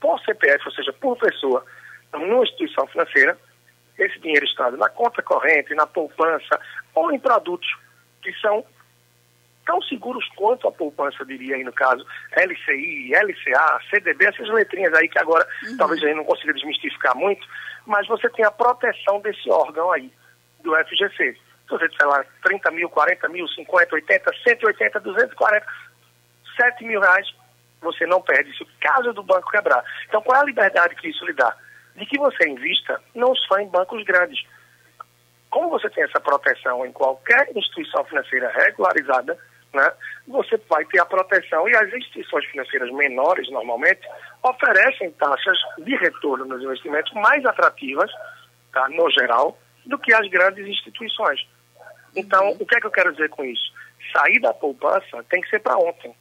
[0.00, 1.64] por CPF, ou seja, por pessoa,
[2.12, 3.36] numa instituição financeira,
[3.98, 6.60] esse dinheiro estando na conta corrente, na poupança
[6.94, 7.68] ou em produtos
[8.22, 8.64] que são
[9.66, 12.04] tão seguros quanto a poupança, diria aí no caso,
[12.36, 15.76] LCI, LCA, CDB, essas letrinhas aí que agora uhum.
[15.76, 17.46] talvez a gente não consiga desmistificar muito,
[17.86, 20.12] mas você tem a proteção desse órgão aí,
[20.62, 21.36] do FGC.
[21.72, 25.66] Se você disser lá 30 mil, 40 mil, 50, 80, 180, 240,
[26.60, 27.26] 7 mil reais,
[27.80, 29.82] você não perde isso caso do banco quebrar.
[30.06, 31.56] Então qual é a liberdade que isso lhe dá?
[31.96, 34.44] De que você invista não só em bancos grandes.
[35.48, 39.38] Como você tem essa proteção em qualquer instituição financeira regularizada,
[39.72, 39.92] né,
[40.28, 44.06] você vai ter a proteção e as instituições financeiras menores, normalmente,
[44.42, 48.10] oferecem taxas de retorno nos investimentos mais atrativas,
[48.72, 51.40] tá, no geral, do que as grandes instituições.
[52.14, 53.72] Então, o que é que eu quero dizer com isso?
[54.12, 56.14] Sair da poupança tem que ser para ontem.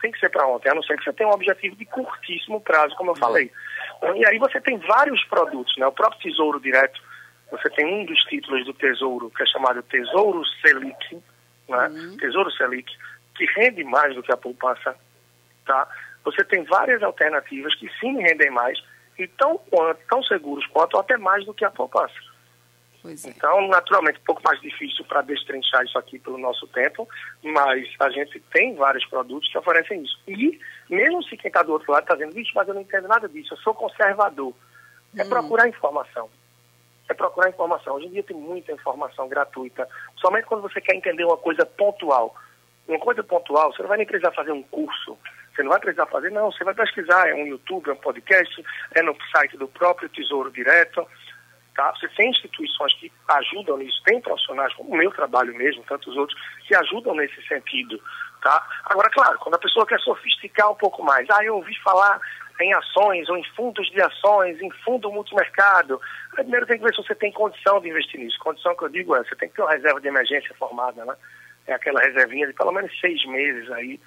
[0.00, 2.60] Tem que ser para ontem, a não ser que você tenha um objetivo de curtíssimo
[2.60, 3.50] prazo, como eu falei.
[4.16, 5.86] E aí você tem vários produtos, né?
[5.86, 7.00] O próprio Tesouro Direto,
[7.50, 11.22] você tem um dos títulos do Tesouro, que é chamado Tesouro Selic,
[11.68, 11.88] né?
[11.88, 12.16] Uhum.
[12.18, 12.92] Tesouro Selic,
[13.34, 14.94] que rende mais do que a poupança,
[15.64, 15.88] tá?
[16.24, 18.78] Você tem várias alternativas que sim rendem mais
[19.18, 19.58] e tão,
[20.08, 22.14] tão seguros quanto, ou até mais do que a poupança.
[23.04, 23.28] É.
[23.28, 27.08] Então, naturalmente, um pouco mais difícil para destrinchar isso aqui pelo nosso tempo,
[27.42, 30.18] mas a gente tem vários produtos que oferecem isso.
[30.26, 33.08] E, mesmo se quem está do outro lado está dizendo, vixe, mas eu não entendo
[33.08, 34.54] nada disso, eu sou conservador,
[35.16, 35.28] é hum.
[35.28, 36.30] procurar informação
[37.08, 37.96] é procurar informação.
[37.96, 42.34] Hoje em dia tem muita informação gratuita, somente quando você quer entender uma coisa pontual.
[42.86, 45.16] Uma coisa pontual, você não vai nem precisar fazer um curso,
[45.54, 48.64] você não vai precisar fazer, não, você vai pesquisar, é um YouTube, é um podcast,
[48.94, 51.06] é no site do próprio Tesouro Direto,
[51.74, 51.92] tá?
[51.92, 56.38] Você tem instituições que ajudam nisso, tem profissionais, como o meu trabalho mesmo, tantos outros,
[56.66, 58.00] que ajudam nesse sentido,
[58.42, 58.66] tá?
[58.84, 62.20] Agora, claro, quando a pessoa quer sofisticar um pouco mais, ah, eu ouvi falar
[62.60, 66.00] em ações ou em fundos de ações, em fundo multimercado.
[66.34, 68.38] Primeiro tem que ver se você tem condição de investir nisso.
[68.38, 71.14] Condição que eu digo é, você tem que ter uma reserva de emergência formada, né?
[71.66, 73.98] É aquela reservinha de pelo menos seis meses aí,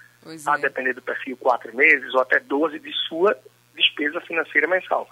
[0.46, 0.62] a é.
[0.62, 3.38] depender do perfil, quatro meses ou até doze de sua
[3.76, 5.10] despesa financeira mensal.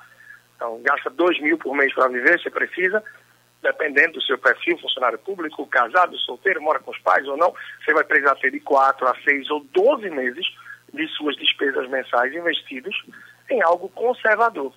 [0.55, 3.03] Então, gasta dois mil por mês para viver, você precisa,
[3.61, 7.93] dependendo do seu perfil, funcionário público, casado, solteiro, mora com os pais ou não, você
[7.93, 10.45] vai precisar ter de quatro a seis ou doze meses
[10.93, 12.95] de suas despesas mensais investidos
[13.49, 14.73] em algo conservador,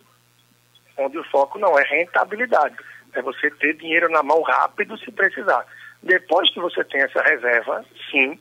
[0.97, 2.77] onde o foco não é rentabilidade,
[3.13, 5.65] é você ter dinheiro na mão rápido se precisar.
[6.03, 8.39] Depois que você tem essa reserva, sim,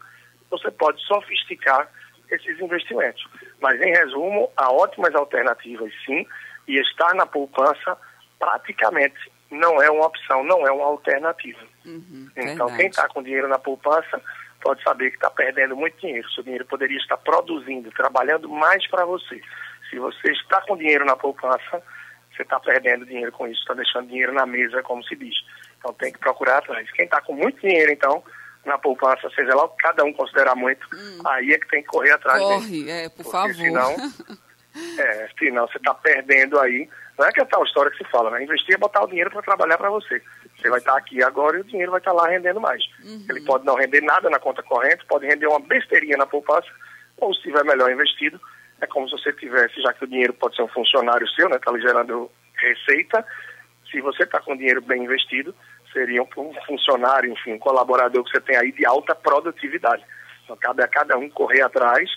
[0.50, 1.90] você pode sofisticar
[2.30, 3.26] esses investimentos.
[3.62, 6.26] Mas, em resumo, há ótimas alternativas, sim,
[6.68, 7.98] e estar na poupança
[8.40, 11.62] praticamente não é uma opção, não é uma alternativa.
[11.86, 12.78] Uhum, então, verdade.
[12.78, 14.22] quem está com dinheiro na poupança
[14.62, 16.30] pode saber que está perdendo muito dinheiro.
[16.32, 19.42] Seu dinheiro poderia estar produzindo, trabalhando mais para você.
[19.90, 21.82] Se você está com dinheiro na poupança,
[22.36, 25.36] você está perdendo dinheiro com isso, está deixando dinheiro na mesa, como se diz.
[25.78, 26.90] Então tem que procurar atrás.
[26.92, 28.24] Quem está com muito dinheiro, então,
[28.66, 31.22] na poupança, seja lá o que cada um considerar muito, hum.
[31.26, 32.92] aí é que tem que correr atrás Corre, dele.
[32.92, 33.56] é, por Porque favor.
[33.56, 33.96] Senão,
[35.00, 36.90] é, senão você está perdendo aí.
[37.18, 38.44] Não é que é tal história que se fala, né?
[38.44, 40.22] Investir é botar o dinheiro para trabalhar para você.
[40.56, 42.84] Você vai estar tá aqui agora e o dinheiro vai estar tá lá rendendo mais.
[43.04, 43.26] Uhum.
[43.30, 46.68] Ele pode não render nada na conta corrente, pode render uma besteirinha na poupança,
[47.18, 48.40] ou se estiver melhor investido,
[48.80, 51.56] é como se você tivesse, já que o dinheiro pode ser um funcionário seu, né?
[51.56, 53.26] Está lhe gerando receita.
[53.92, 55.56] Se você está com dinheiro bem investido,
[55.92, 60.04] seria um funcionário, enfim, um colaborador que você tem aí de alta produtividade.
[60.44, 62.08] Então, cabe a cada um correr atrás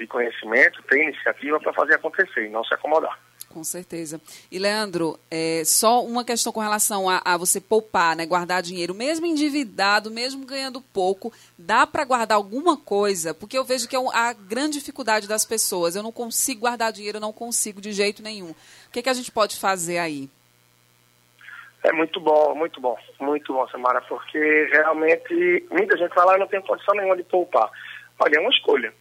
[0.00, 3.18] de conhecimento, ter iniciativa para fazer acontecer e não se acomodar.
[3.50, 4.20] Com certeza.
[4.50, 8.94] E, Leandro, é, só uma questão com relação a, a, você poupar, né, guardar dinheiro,
[8.94, 13.34] mesmo endividado, mesmo ganhando pouco, dá para guardar alguma coisa?
[13.34, 15.96] Porque eu vejo que é a grande dificuldade das pessoas.
[15.96, 18.50] Eu não consigo guardar dinheiro, eu não consigo de jeito nenhum.
[18.50, 20.30] O que, que a gente pode fazer aí?
[21.82, 26.40] É muito bom, muito bom, muito bom, Samara, porque realmente muita gente fala, ah, eu
[26.40, 27.68] não tenho condição nenhuma de poupar.
[28.20, 28.94] Olha, é uma escolha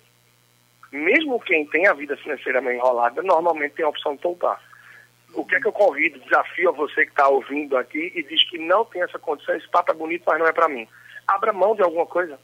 [0.91, 4.59] mesmo quem tem a vida financeira meio enrolada, normalmente tem a opção de poupar.
[5.33, 8.43] O que é que eu convido, desafio a você que está ouvindo aqui e diz
[8.49, 10.87] que não tem essa condição, esse papo é bonito, mas não é para mim.
[11.27, 12.39] Abra mão de alguma coisa.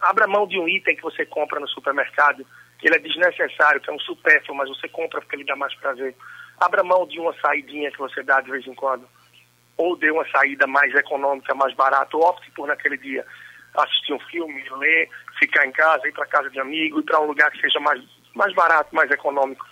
[0.00, 2.46] Abra mão de um item que você compra no supermercado,
[2.78, 5.74] que ele é desnecessário, que é um supérfluo, mas você compra porque ele dá mais
[5.74, 6.16] prazer.
[6.58, 9.06] Abra mão de uma saidinha que você dá de vez em quando.
[9.76, 13.24] Ou dê uma saída mais econômica, mais barata, ou opte por naquele dia
[13.74, 17.26] assistir um filme, ler, ficar em casa, ir para casa de amigo, ir para um
[17.26, 18.02] lugar que seja mais,
[18.34, 19.66] mais barato, mais econômico.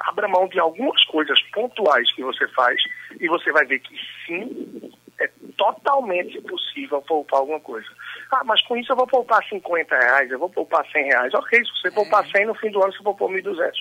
[0.00, 2.80] Abra mão de algumas coisas pontuais que você faz
[3.20, 3.94] e você vai ver que
[4.26, 7.86] sim, é totalmente possível poupar alguma coisa.
[8.32, 11.34] Ah, mas com isso eu vou poupar 50 reais, eu vou poupar 100 reais.
[11.34, 13.72] Ok, se você poupar 100, no fim do ano você poupou 1.200.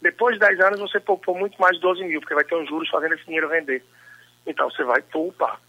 [0.00, 2.68] Depois de 10 anos, você poupou muito mais de 12 mil, porque vai ter uns
[2.68, 3.84] juros fazendo esse dinheiro render.
[4.46, 5.60] Então, você vai poupar.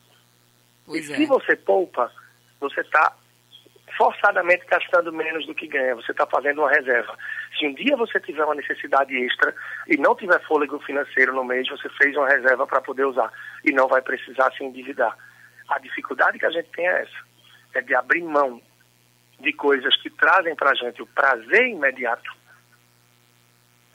[0.86, 1.18] Pois e é.
[1.18, 2.10] se você poupa,
[2.60, 3.14] você está
[3.98, 5.96] forçadamente gastando menos do que ganha.
[5.96, 7.18] Você está fazendo uma reserva.
[7.58, 9.54] Se um dia você tiver uma necessidade extra
[9.88, 13.32] e não tiver fôlego financeiro no mês, você fez uma reserva para poder usar
[13.64, 15.16] e não vai precisar se endividar.
[15.70, 17.26] A dificuldade que a gente tem é essa,
[17.76, 18.62] é de abrir mão
[19.40, 22.32] de coisas que trazem para a gente o prazer imediato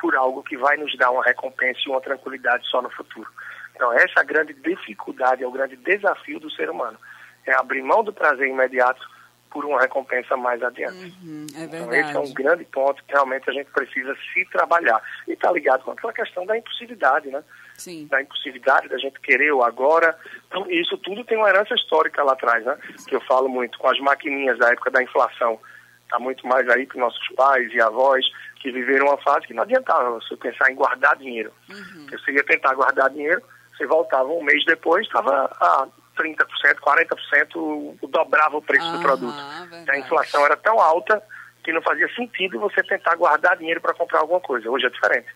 [0.00, 3.28] por algo que vai nos dar uma recompensa e uma tranquilidade só no futuro.
[3.74, 6.98] Então, essa é a grande dificuldade, é o grande desafio do ser humano.
[7.46, 9.15] É abrir mão do prazer imediato
[9.56, 11.16] por uma recompensa mais adiante.
[11.24, 15.02] Uhum, é então, esse é um grande ponto que realmente a gente precisa se trabalhar.
[15.26, 17.42] E está ligado com aquela questão da impulsividade, né?
[17.78, 18.06] Sim.
[18.10, 20.14] Da impulsividade, da gente querer o agora.
[20.46, 22.76] Então, isso tudo tem uma herança histórica lá atrás, né?
[23.08, 25.58] Que eu falo muito, com as maquininhas da época da inflação.
[26.04, 28.26] Está muito mais aí para nossos pais e avós
[28.60, 31.50] que viveram uma fase que não adiantava você pensar em guardar dinheiro.
[31.70, 32.08] Uhum.
[32.10, 33.42] Você ia tentar guardar dinheiro,
[33.74, 36.44] você voltava um mês depois, estava a 30%,
[36.80, 39.36] 40%, dobrava o preço do produto.
[39.68, 39.90] Verdade.
[39.90, 41.22] A inflação era tão alta
[41.62, 44.70] que não fazia sentido você tentar guardar dinheiro para comprar alguma coisa.
[44.70, 45.28] Hoje é diferente.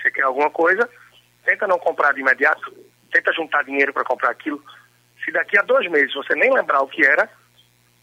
[0.00, 0.88] Você quer alguma coisa,
[1.44, 2.72] tenta não comprar de imediato,
[3.12, 4.62] tenta juntar dinheiro para comprar aquilo.
[5.24, 7.28] Se daqui a dois meses você nem lembrar o que era,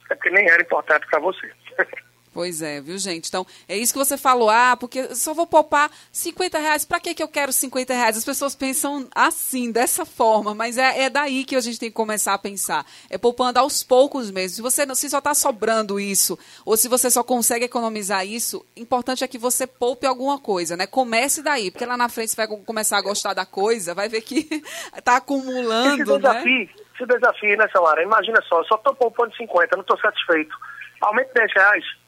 [0.09, 1.51] é porque nem era importante para você.
[2.33, 3.27] Pois é, viu, gente?
[3.27, 4.49] Então, é isso que você falou.
[4.49, 6.85] Ah, porque só vou poupar 50 reais.
[6.85, 8.15] Para que, que eu quero 50 reais?
[8.15, 11.95] As pessoas pensam assim, dessa forma, mas é, é daí que a gente tem que
[11.95, 12.85] começar a pensar.
[13.09, 14.55] É poupando aos poucos mesmo.
[14.55, 19.25] Se você se só está sobrando isso, ou se você só consegue economizar isso, importante
[19.25, 20.87] é que você poupe alguma coisa, né?
[20.87, 24.21] Comece daí, porque lá na frente você vai começar a gostar da coisa, vai ver
[24.21, 24.47] que
[24.97, 26.69] está acumulando, esse desafio, né?
[26.95, 28.03] Esse desafio, né, Samara?
[28.03, 30.55] Imagina só, eu só estou poupando 50, não estou satisfeito.
[31.01, 32.00] Aumente 10 reais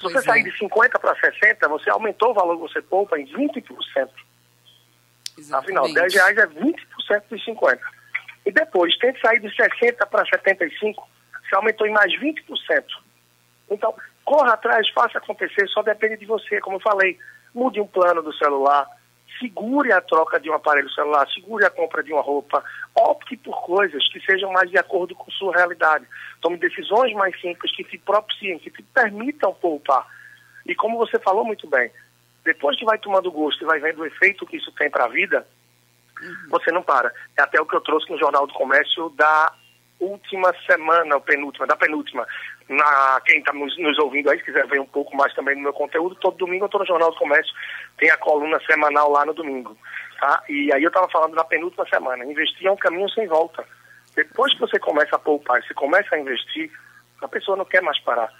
[0.00, 0.44] se você sair é.
[0.44, 4.08] de 50 para 60, você aumentou o valor que você poupa em 20%.
[5.36, 5.52] Exatamente.
[5.52, 7.80] Afinal, 10 reais é 20% de 50.
[8.46, 11.06] E depois, tente sair de 60 para 75,
[11.46, 12.42] você aumentou em mais 20%.
[13.70, 17.18] Então, corra atrás, faça acontecer, só depende de você, como eu falei.
[17.54, 18.86] Mude um plano do celular,
[19.38, 22.64] segure a troca de um aparelho celular, segure a compra de uma roupa,
[23.00, 26.06] opte por coisas que sejam mais de acordo com sua realidade.
[26.40, 30.06] Tome decisões mais simples que te propiciem, que te permitam poupar.
[30.66, 31.90] E como você falou muito bem,
[32.44, 35.08] depois que vai tomando gosto e vai vendo o efeito que isso tem para a
[35.08, 35.46] vida,
[36.48, 37.12] você não para.
[37.38, 39.52] É até o que eu trouxe no Jornal do Comércio da
[39.98, 42.26] última semana, penúltima, da penúltima.
[42.68, 45.60] Na, quem está nos, nos, ouvindo aí, se quiser ver um pouco mais também do
[45.60, 47.52] meu conteúdo, todo domingo eu estou no Jornal do Comércio,
[47.98, 49.76] tem a coluna semanal lá no domingo.
[50.20, 50.44] Tá?
[50.50, 52.26] E aí eu estava falando da penúltima semana.
[52.26, 53.64] Investir é um caminho sem volta.
[54.14, 56.70] Depois que você começa a poupar, você começa a investir,
[57.22, 58.30] a pessoa não quer mais parar.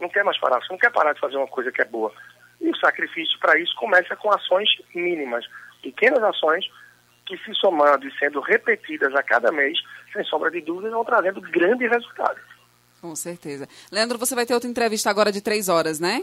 [0.00, 0.60] Não quer mais parar.
[0.60, 2.12] Você não quer parar de fazer uma coisa que é boa.
[2.60, 5.46] E o sacrifício para isso começa com ações mínimas,
[5.80, 6.64] pequenas ações
[7.24, 9.78] que se somando e sendo repetidas a cada mês,
[10.12, 12.42] sem sombra de dúvidas, vão trazendo grandes resultados.
[13.00, 13.68] Com certeza.
[13.92, 16.20] Leandro, você vai ter outra entrevista agora de três horas, né?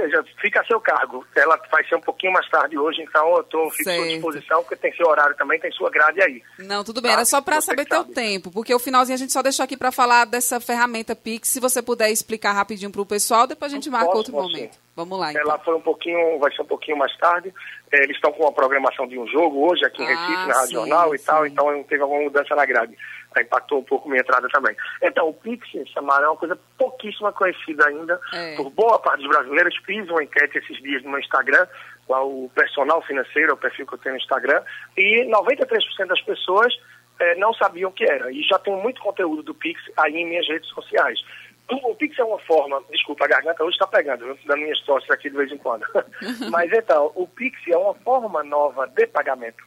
[0.00, 1.26] Veja, fica a seu cargo.
[1.36, 4.62] Ela vai ser um pouquinho mais tarde hoje, então eu tô, fico à sua disposição,
[4.62, 6.42] porque tem seu horário também, tem sua grade aí.
[6.58, 7.10] Não, tudo bem.
[7.10, 7.18] Tá?
[7.18, 8.14] Era só para saber teu sabe.
[8.14, 11.48] tempo, porque o finalzinho a gente só deixou aqui para falar dessa ferramenta Pix.
[11.48, 14.78] Se você puder explicar rapidinho para o pessoal, depois a gente marca outro momento.
[14.96, 15.42] Vamos lá, então.
[15.42, 17.52] Ela foi um pouquinho, vai ser um pouquinho mais tarde.
[17.92, 20.54] É, eles estão com uma programação de um jogo hoje aqui em ah, Recife, na
[20.54, 21.24] Rádio sim, Jornal e sim.
[21.24, 22.96] tal, então teve alguma mudança na grade
[23.38, 24.74] impactou um pouco minha entrada também.
[25.02, 28.56] Então, o Pix, Samara, é uma coisa pouquíssima conhecida ainda é.
[28.56, 29.76] por boa parte dos brasileiros.
[29.84, 31.66] Fiz uma enquete esses dias no meu Instagram,
[32.06, 34.62] qual o personal financeiro, é o perfil que eu tenho no Instagram,
[34.96, 36.74] e 93% das pessoas
[37.20, 38.32] é, não sabiam o que era.
[38.32, 41.22] E já tenho muito conteúdo do Pix aí em minhas redes sociais.
[41.70, 45.30] O Pix é uma forma, desculpa, a garganta hoje está pegando, das minhas tosse aqui
[45.30, 45.86] de vez em quando.
[46.50, 49.62] Mas então, o Pix é uma forma nova de pagamento.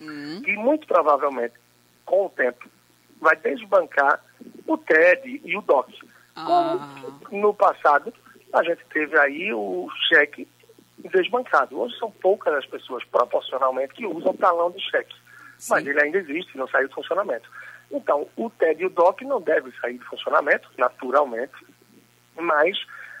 [0.00, 0.42] Uhum.
[0.44, 1.54] Que muito provavelmente
[2.08, 2.66] com o tempo,
[3.20, 4.24] vai desbancar
[4.66, 5.92] o TED e o DOC.
[6.34, 7.04] Como ah.
[7.30, 8.12] no passado
[8.52, 10.48] a gente teve aí o cheque
[10.98, 11.78] desbancado.
[11.78, 15.14] Hoje são poucas as pessoas, proporcionalmente, que usam talão de cheque.
[15.58, 15.74] Sim.
[15.74, 17.48] Mas ele ainda existe, não saiu de funcionamento.
[17.90, 21.54] Então, o TED e o DOC não devem sair de funcionamento, naturalmente,
[22.34, 22.78] mas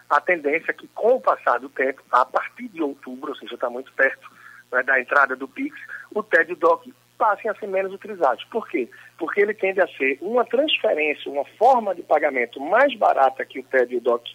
[0.08, 3.54] a tendência é que, com o passar do tempo, a partir de outubro, ou seja,
[3.54, 4.30] está muito perto
[4.72, 5.76] né, da entrada do PIX,
[6.14, 8.44] o TED e o DOC passem a ser menos utilizados.
[8.44, 8.88] Por quê?
[9.18, 13.64] Porque ele tende a ser uma transferência, uma forma de pagamento mais barata que o
[13.64, 14.30] TED e o DOC,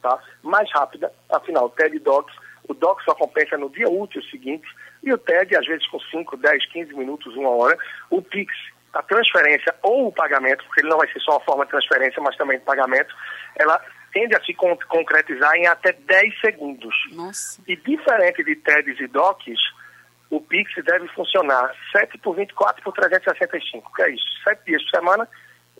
[0.00, 0.22] tá?
[0.42, 1.10] mais rápida.
[1.32, 2.30] Afinal, o TED e o DOC,
[2.68, 4.68] o DOC só compensa no dia útil seguinte,
[5.02, 7.76] e o TED, às vezes, com 5, 10, 15 minutos, uma hora.
[8.10, 8.52] O PIX
[8.94, 12.22] a transferência ou o pagamento, porque ele não vai ser só uma forma de transferência,
[12.22, 13.14] mas também de pagamento,
[13.56, 13.80] ela
[14.12, 16.94] tende a se con concretizar em até 10 segundos.
[17.12, 17.60] Nossa.
[17.66, 19.60] E diferente de TEDs e DOCs,
[20.30, 24.90] o Pix deve funcionar 7 por 24 por 365, que é isso, 7 dias por
[24.90, 25.28] semana,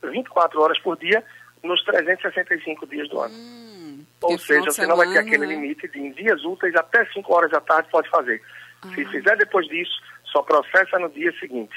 [0.02, 1.24] 24 horas por dia,
[1.62, 3.34] nos 365 dias do ano.
[3.34, 5.54] Hum, Ou seja, você não vai ter aquele né?
[5.54, 8.40] limite de em dias úteis até 5 horas da tarde pode fazer.
[8.94, 9.08] Se Ah.
[9.10, 9.92] fizer depois disso,
[10.24, 11.74] só processa no dia seguinte.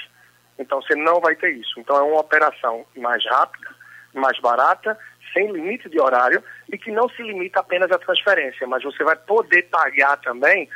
[0.58, 1.78] Então você não vai ter isso.
[1.80, 3.68] Então é uma operação mais rápida,
[4.12, 4.98] mais barata,
[5.32, 6.42] sem limite de horário
[6.72, 10.68] e que não se limita apenas à transferência, mas você vai poder pagar também,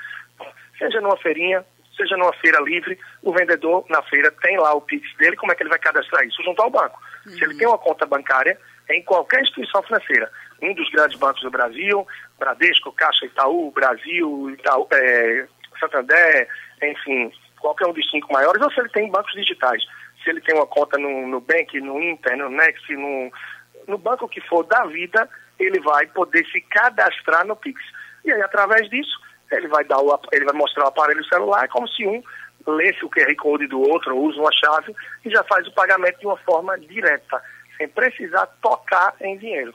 [0.78, 1.64] seja numa feirinha,
[1.96, 5.54] seja numa feira livre, o vendedor na feira tem lá o Pix dele, como é
[5.54, 6.42] que ele vai cadastrar isso?
[6.42, 6.98] Junto ao banco.
[7.24, 10.30] Se ele tem uma conta bancária, é em qualquer instituição financeira,
[10.60, 12.06] um dos grandes bancos do Brasil,
[12.38, 15.46] Bradesco, Caixa Itaú, Brasil, Itaú, é,
[15.78, 16.48] Santander,
[16.82, 19.82] enfim, qualquer um dos cinco maiores, ou se ele tem bancos digitais.
[20.22, 23.32] Se ele tem uma conta no, no Bank, no Inter, no Next, no,
[23.86, 25.28] no banco que for da vida,
[25.58, 27.80] ele vai poder se cadastrar no Pix.
[28.24, 29.20] E aí, através disso,
[29.56, 32.22] ele vai, dar o, ele vai mostrar o aparelho celular, como se um
[32.66, 34.94] lesse o QR Code do outro, ou usa uma chave,
[35.24, 37.42] e já faz o pagamento de uma forma direta,
[37.76, 39.72] sem precisar tocar em dinheiro.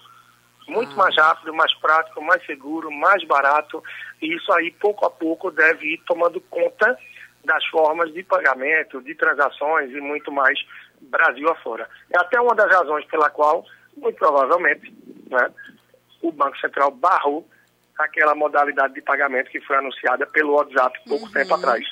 [0.67, 1.03] Muito Ah.
[1.03, 3.83] mais rápido, mais prático, mais seguro, mais barato,
[4.21, 6.97] e isso aí, pouco a pouco, deve ir tomando conta
[7.43, 10.59] das formas de pagamento, de transações e muito mais
[11.01, 11.87] Brasil afora.
[12.13, 13.65] É até uma das razões pela qual,
[13.95, 14.93] muito provavelmente,
[15.29, 15.49] né,
[16.21, 17.47] o Banco Central barrou
[17.97, 21.85] aquela modalidade de pagamento que foi anunciada pelo WhatsApp pouco tempo atrás.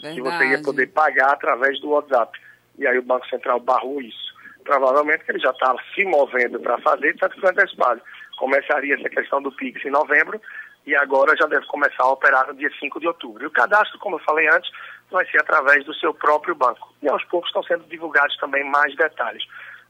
[0.00, 0.62] Que você ia Verdade.
[0.62, 2.38] poder pagar através do WhatsApp.
[2.78, 4.30] E aí o Banco Central barrou isso.
[4.64, 8.00] Provavelmente que ele já estava se movendo para fazer, que foi antecipado.
[8.38, 10.40] Começaria essa questão do PIX em novembro
[10.86, 13.42] e agora já deve começar a operar no dia 5 de outubro.
[13.42, 14.70] E o cadastro, como eu falei antes,
[15.10, 16.94] vai ser através do seu próprio banco.
[17.02, 19.44] E aos poucos estão sendo divulgados também mais detalhes.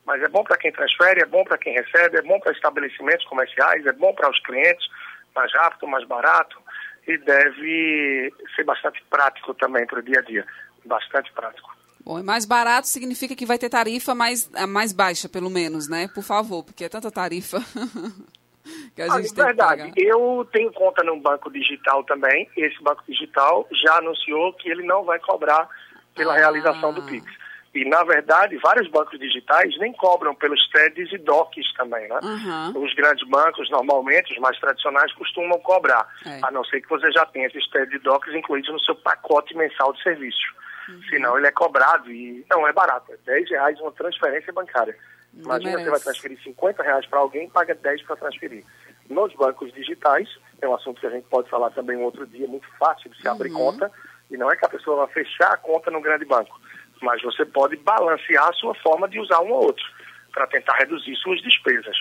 [0.05, 3.25] Mas é bom para quem transfere, é bom para quem recebe, é bom para estabelecimentos
[3.27, 4.89] comerciais, é bom para os clientes,
[5.35, 6.59] mais rápido, mais barato
[7.07, 10.47] e deve ser bastante prático também para o dia a dia.
[10.85, 11.70] Bastante prático.
[12.05, 16.09] Bom, e mais barato significa que vai ter tarifa mais, mais baixa, pelo menos, né?
[16.14, 17.59] Por favor, porque é tanta tarifa
[18.95, 19.93] que a Ah, gente é tem verdade.
[19.97, 22.49] Eu tenho conta num banco digital também.
[22.57, 25.68] Esse banco digital já anunciou que ele não vai cobrar
[26.14, 26.39] pela Ah.
[26.39, 27.26] realização do Pix.
[27.73, 32.18] E, na verdade, vários bancos digitais nem cobram pelos TEDs e DOCs também, né?
[32.21, 32.73] Aham.
[32.77, 36.05] Os grandes bancos, normalmente, os mais tradicionais, costumam cobrar.
[36.27, 36.41] É.
[36.43, 39.57] A não ser que você já tenha esses TEDs e DOCs incluídos no seu pacote
[39.57, 40.43] mensal de serviços.
[40.89, 41.03] Uhum.
[41.11, 43.12] Senão, ele é cobrado e não é barato.
[43.12, 44.97] É 10 reais uma transferência bancária.
[45.33, 45.85] Imagina, merece.
[45.85, 48.64] você vai transferir 50 reais para alguém e paga 10 para transferir.
[49.09, 50.29] Nos bancos digitais,
[50.61, 53.21] é um assunto que a gente pode falar também um outro dia, muito fácil de
[53.21, 53.91] se abrir conta,
[54.31, 56.59] e não é que a pessoa vai fechar a conta no grande banco,
[57.01, 59.84] mas você pode balancear a sua forma de usar um ou outro,
[60.32, 61.96] para tentar reduzir suas despesas.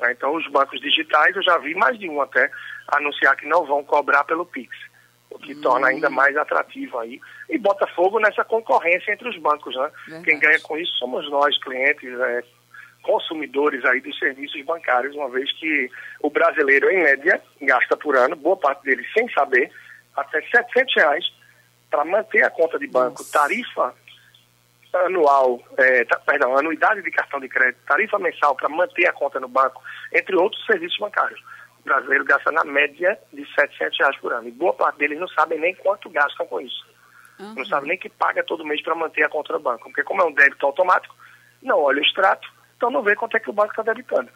[0.00, 0.12] né?
[0.12, 2.50] Então, os bancos digitais, eu já vi mais de um até
[2.88, 4.76] anunciar que não vão cobrar pelo Pix,
[5.30, 9.74] o que torna ainda mais atrativo aí, e bota fogo nessa concorrência entre os bancos,
[9.76, 9.90] né?
[10.06, 10.24] Verdade.
[10.24, 12.42] Quem ganha com isso somos nós, clientes, é,
[13.02, 15.90] consumidores aí dos serviços bancários, uma vez que
[16.20, 19.70] o brasileiro, em média, gasta por ano, boa parte dele sem saber,
[20.16, 21.24] até 700 reais
[21.90, 23.22] para manter a conta de banco.
[23.22, 23.32] Nossa.
[23.32, 23.94] Tarifa
[24.98, 29.38] anual, é, ta- perdão, anuidade de cartão de crédito, tarifa mensal para manter a conta
[29.40, 29.82] no banco,
[30.12, 31.40] entre outros serviços bancários.
[31.80, 34.48] O brasileiro gasta na média de 700 reais por ano.
[34.48, 36.86] E boa parte deles não sabem nem quanto gastam com isso.
[37.38, 37.54] Aham.
[37.56, 39.84] Não sabe nem que paga todo mês para manter a conta no banco.
[39.84, 41.14] Porque como é um débito automático,
[41.62, 44.28] não olha o extrato, então não vê quanto é que o banco está debitando.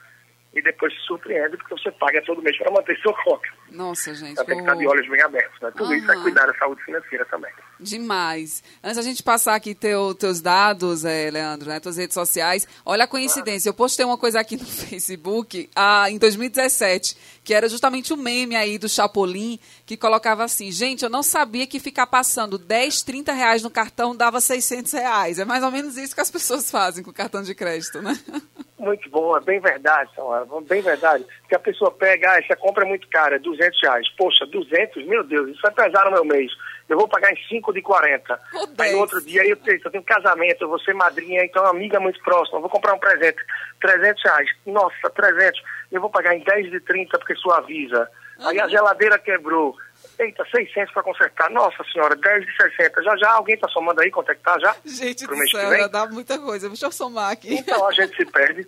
[0.55, 3.49] E depois se surpreende porque você paga todo mês para manter sua conta.
[3.73, 4.33] Nossa, gente.
[4.33, 5.61] Então tem que estar de olhos bem abertos.
[5.61, 5.73] Né?
[5.77, 7.51] Tudo isso é cuidar da saúde financeira também.
[7.81, 8.63] Demais.
[8.83, 13.03] Antes da gente passar aqui teu, teus dados, eh, Leandro, né, tuas redes sociais, olha
[13.03, 13.69] a coincidência.
[13.69, 18.55] Eu postei uma coisa aqui no Facebook ah, em 2017, que era justamente o meme
[18.55, 23.33] aí do Chapolin, que colocava assim, gente, eu não sabia que ficar passando 10, 30
[23.33, 25.39] reais no cartão dava 600 reais.
[25.41, 28.17] É mais ou menos isso que as pessoas fazem com o cartão de crédito, né?
[28.85, 31.25] Muito bom, é bem verdade, Samara, bem verdade.
[31.49, 34.07] Que a pessoa pega, ah, essa compra é muito cara, é 200 reais.
[34.17, 35.07] Poxa, 200?
[35.07, 36.53] Meu Deus, isso vai pesar no meu mês.
[36.87, 38.39] Eu vou pagar em 5 de 40.
[38.53, 38.93] Ou Aí 10.
[38.93, 41.99] no outro dia eu tenho, eu tenho casamento, eu vou ser madrinha, então uma amiga
[41.99, 43.43] muito próxima, eu vou comprar um presente.
[43.81, 44.49] 300 reais.
[44.67, 45.63] Nossa, 300.
[45.91, 48.09] Eu vou pagar em 10 de 30 porque suaviza.
[48.41, 49.77] Aí a geladeira quebrou.
[50.19, 51.51] Eita, 600 para consertar.
[51.51, 53.03] Nossa senhora, 10 de 60.
[53.03, 54.77] Já já alguém tá somando aí quanto é que tá já?
[54.85, 56.69] Gente Pro do céu, já dá muita coisa.
[56.69, 57.55] Deixa eu somar aqui.
[57.55, 58.67] Então a gente se perde,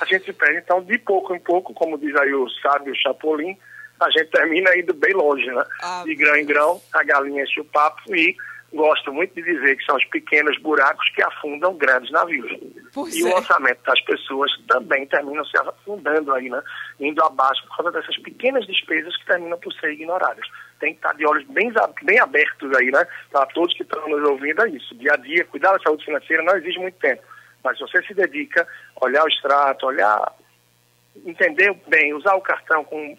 [0.00, 0.58] a gente se perde.
[0.58, 3.56] Então, de pouco em pouco, como diz aí o sábio Chapolin,
[4.00, 5.64] a gente termina indo bem longe, né?
[5.82, 8.36] Ah, de grão em grão, a galinha enche o papo e
[8.72, 12.52] gosto muito de dizer que são os pequenos buracos que afundam grandes navios.
[12.92, 13.30] Pois e é.
[13.30, 16.62] o orçamento das pessoas também termina se afundando aí, né?
[17.00, 20.46] Indo abaixo por causa dessas pequenas despesas que terminam por ser ignoradas.
[20.80, 21.72] Tem que estar de olhos bem,
[22.02, 23.06] bem abertos aí, né?
[23.30, 24.94] Para todos que estão nos ouvindo é isso.
[24.94, 27.22] Dia a dia, cuidar da saúde financeira não exige muito tempo.
[27.64, 28.66] Mas se você se dedica,
[29.00, 30.32] olhar o extrato, olhar,
[31.26, 33.16] entender bem, usar o cartão com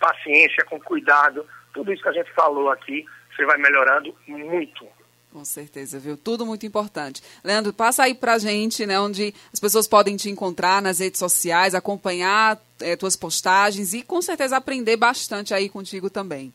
[0.00, 3.04] paciência, com cuidado, tudo isso que a gente falou aqui,
[3.34, 4.86] você vai melhorando muito.
[5.32, 6.16] Com certeza, viu?
[6.16, 7.22] Tudo muito importante.
[7.42, 11.74] Leandro, passa aí pra gente, né, onde as pessoas podem te encontrar nas redes sociais,
[11.74, 16.52] acompanhar é, tuas postagens e com certeza aprender bastante aí contigo também.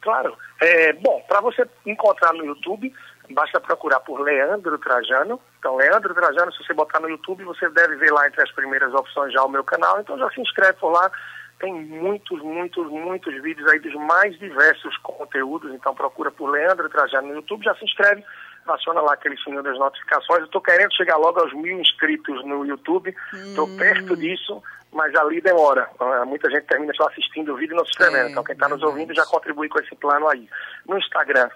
[0.00, 0.36] Claro.
[0.60, 2.92] É, bom, para você encontrar no YouTube,
[3.30, 5.40] basta procurar por Leandro Trajano.
[5.58, 8.92] Então, Leandro Trajano, se você botar no YouTube, você deve ver lá entre as primeiras
[8.94, 10.00] opções já o meu canal.
[10.00, 11.10] Então, já se inscreve por lá.
[11.58, 15.72] Tem muitos, muitos, muitos vídeos aí dos mais diversos conteúdos.
[15.74, 18.24] Então, procura por Leandro Trajano no YouTube, já se inscreve,
[18.66, 20.40] aciona lá aquele sininho das notificações.
[20.40, 23.14] Eu estou querendo chegar logo aos mil inscritos no YouTube.
[23.34, 23.76] Estou Hum.
[23.76, 25.88] perto disso, mas ali demora.
[25.98, 28.28] Ah, Muita gente termina só assistindo o vídeo e não se inscrevendo.
[28.28, 30.48] É, então, quem está nos ouvindo já contribui com esse plano aí.
[30.86, 31.48] No Instagram,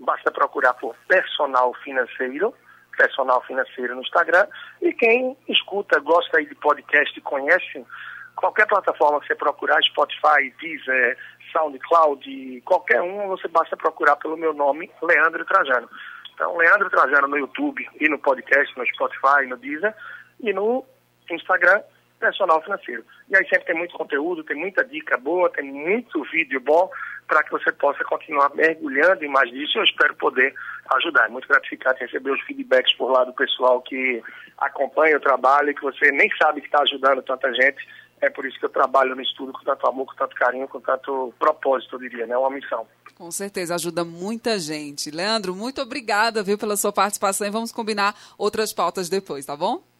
[0.00, 2.54] basta procurar por personal financeiro,
[2.96, 4.46] personal financeiro no Instagram.
[4.82, 7.86] E quem escuta, gosta aí de podcast conhece,
[8.36, 11.16] qualquer plataforma que você procurar, Spotify, Deezer,
[11.52, 15.88] SoundCloud, qualquer um, você basta procurar pelo meu nome, Leandro Trajano.
[16.34, 19.94] Então, Leandro Trajano no YouTube e no podcast, no Spotify, no Deezer
[20.40, 20.84] e no
[21.30, 21.80] Instagram,
[22.24, 23.04] personal financeiro.
[23.28, 26.90] E aí sempre tem muito conteúdo, tem muita dica boa, tem muito vídeo bom
[27.26, 29.78] para que você possa continuar mergulhando em mais disso.
[29.78, 30.54] Eu espero poder
[30.96, 31.26] ajudar.
[31.26, 34.22] É muito gratificante receber os feedbacks por lá do pessoal que
[34.56, 37.86] acompanha o trabalho e que você nem sabe que está ajudando tanta gente.
[38.22, 40.80] É por isso que eu trabalho no estudo com tanto amor, com tanto carinho, com
[40.80, 42.36] tanto propósito, eu diria, né?
[42.38, 42.86] Uma missão.
[43.16, 45.10] Com certeza, ajuda muita gente.
[45.10, 49.93] Leandro, muito obrigada, viu, pela sua participação e vamos combinar outras pautas depois, tá bom?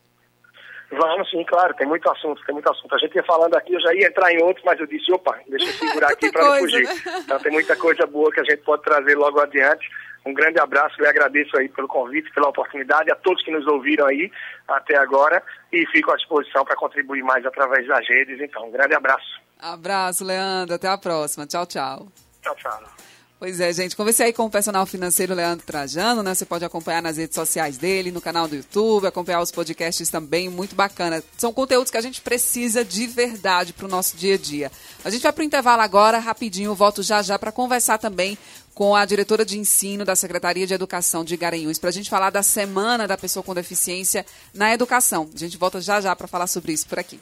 [0.91, 2.95] Vamos sim, claro, tem muito assunto, tem muito assunto.
[2.95, 5.39] A gente ia falando aqui, eu já ia entrar em outros, mas eu disse, opa,
[5.49, 6.85] deixa eu segurar aqui Tanta para não fugir.
[6.85, 6.95] né?
[7.25, 9.89] Então tem muita coisa boa que a gente pode trazer logo adiante.
[10.27, 14.07] Um grande abraço, eu agradeço aí pelo convite, pela oportunidade, a todos que nos ouviram
[14.07, 14.31] aí
[14.67, 18.41] até agora e fico à disposição para contribuir mais através das redes.
[18.41, 19.41] Então, um grande abraço.
[19.61, 20.75] Abraço, Leandro.
[20.77, 21.47] Até a próxima.
[21.47, 22.09] Tchau, tchau.
[22.43, 23.14] Tchau, tchau.
[23.45, 23.95] Pois é, gente.
[23.95, 26.35] Conversei aí com o personal financeiro Leandro Trajano, né?
[26.35, 30.49] Você pode acompanhar nas redes sociais dele, no canal do YouTube, acompanhar os podcasts também,
[30.49, 31.23] muito bacana.
[31.37, 34.73] São conteúdos que a gente precisa de verdade para o nosso dia a dia.
[35.05, 38.39] A gente vai para o intervalo agora, rapidinho, volto já já para conversar também
[38.73, 42.31] com a diretora de ensino da Secretaria de Educação de Garanhuns, para a gente falar
[42.31, 44.25] da Semana da Pessoa com Deficiência
[44.55, 45.29] na Educação.
[45.35, 47.21] A gente volta já já para falar sobre isso por aqui.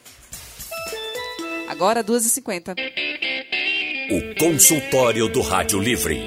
[1.68, 2.76] Agora, 2h50.
[4.10, 6.22] O consultório do Rádio Livre.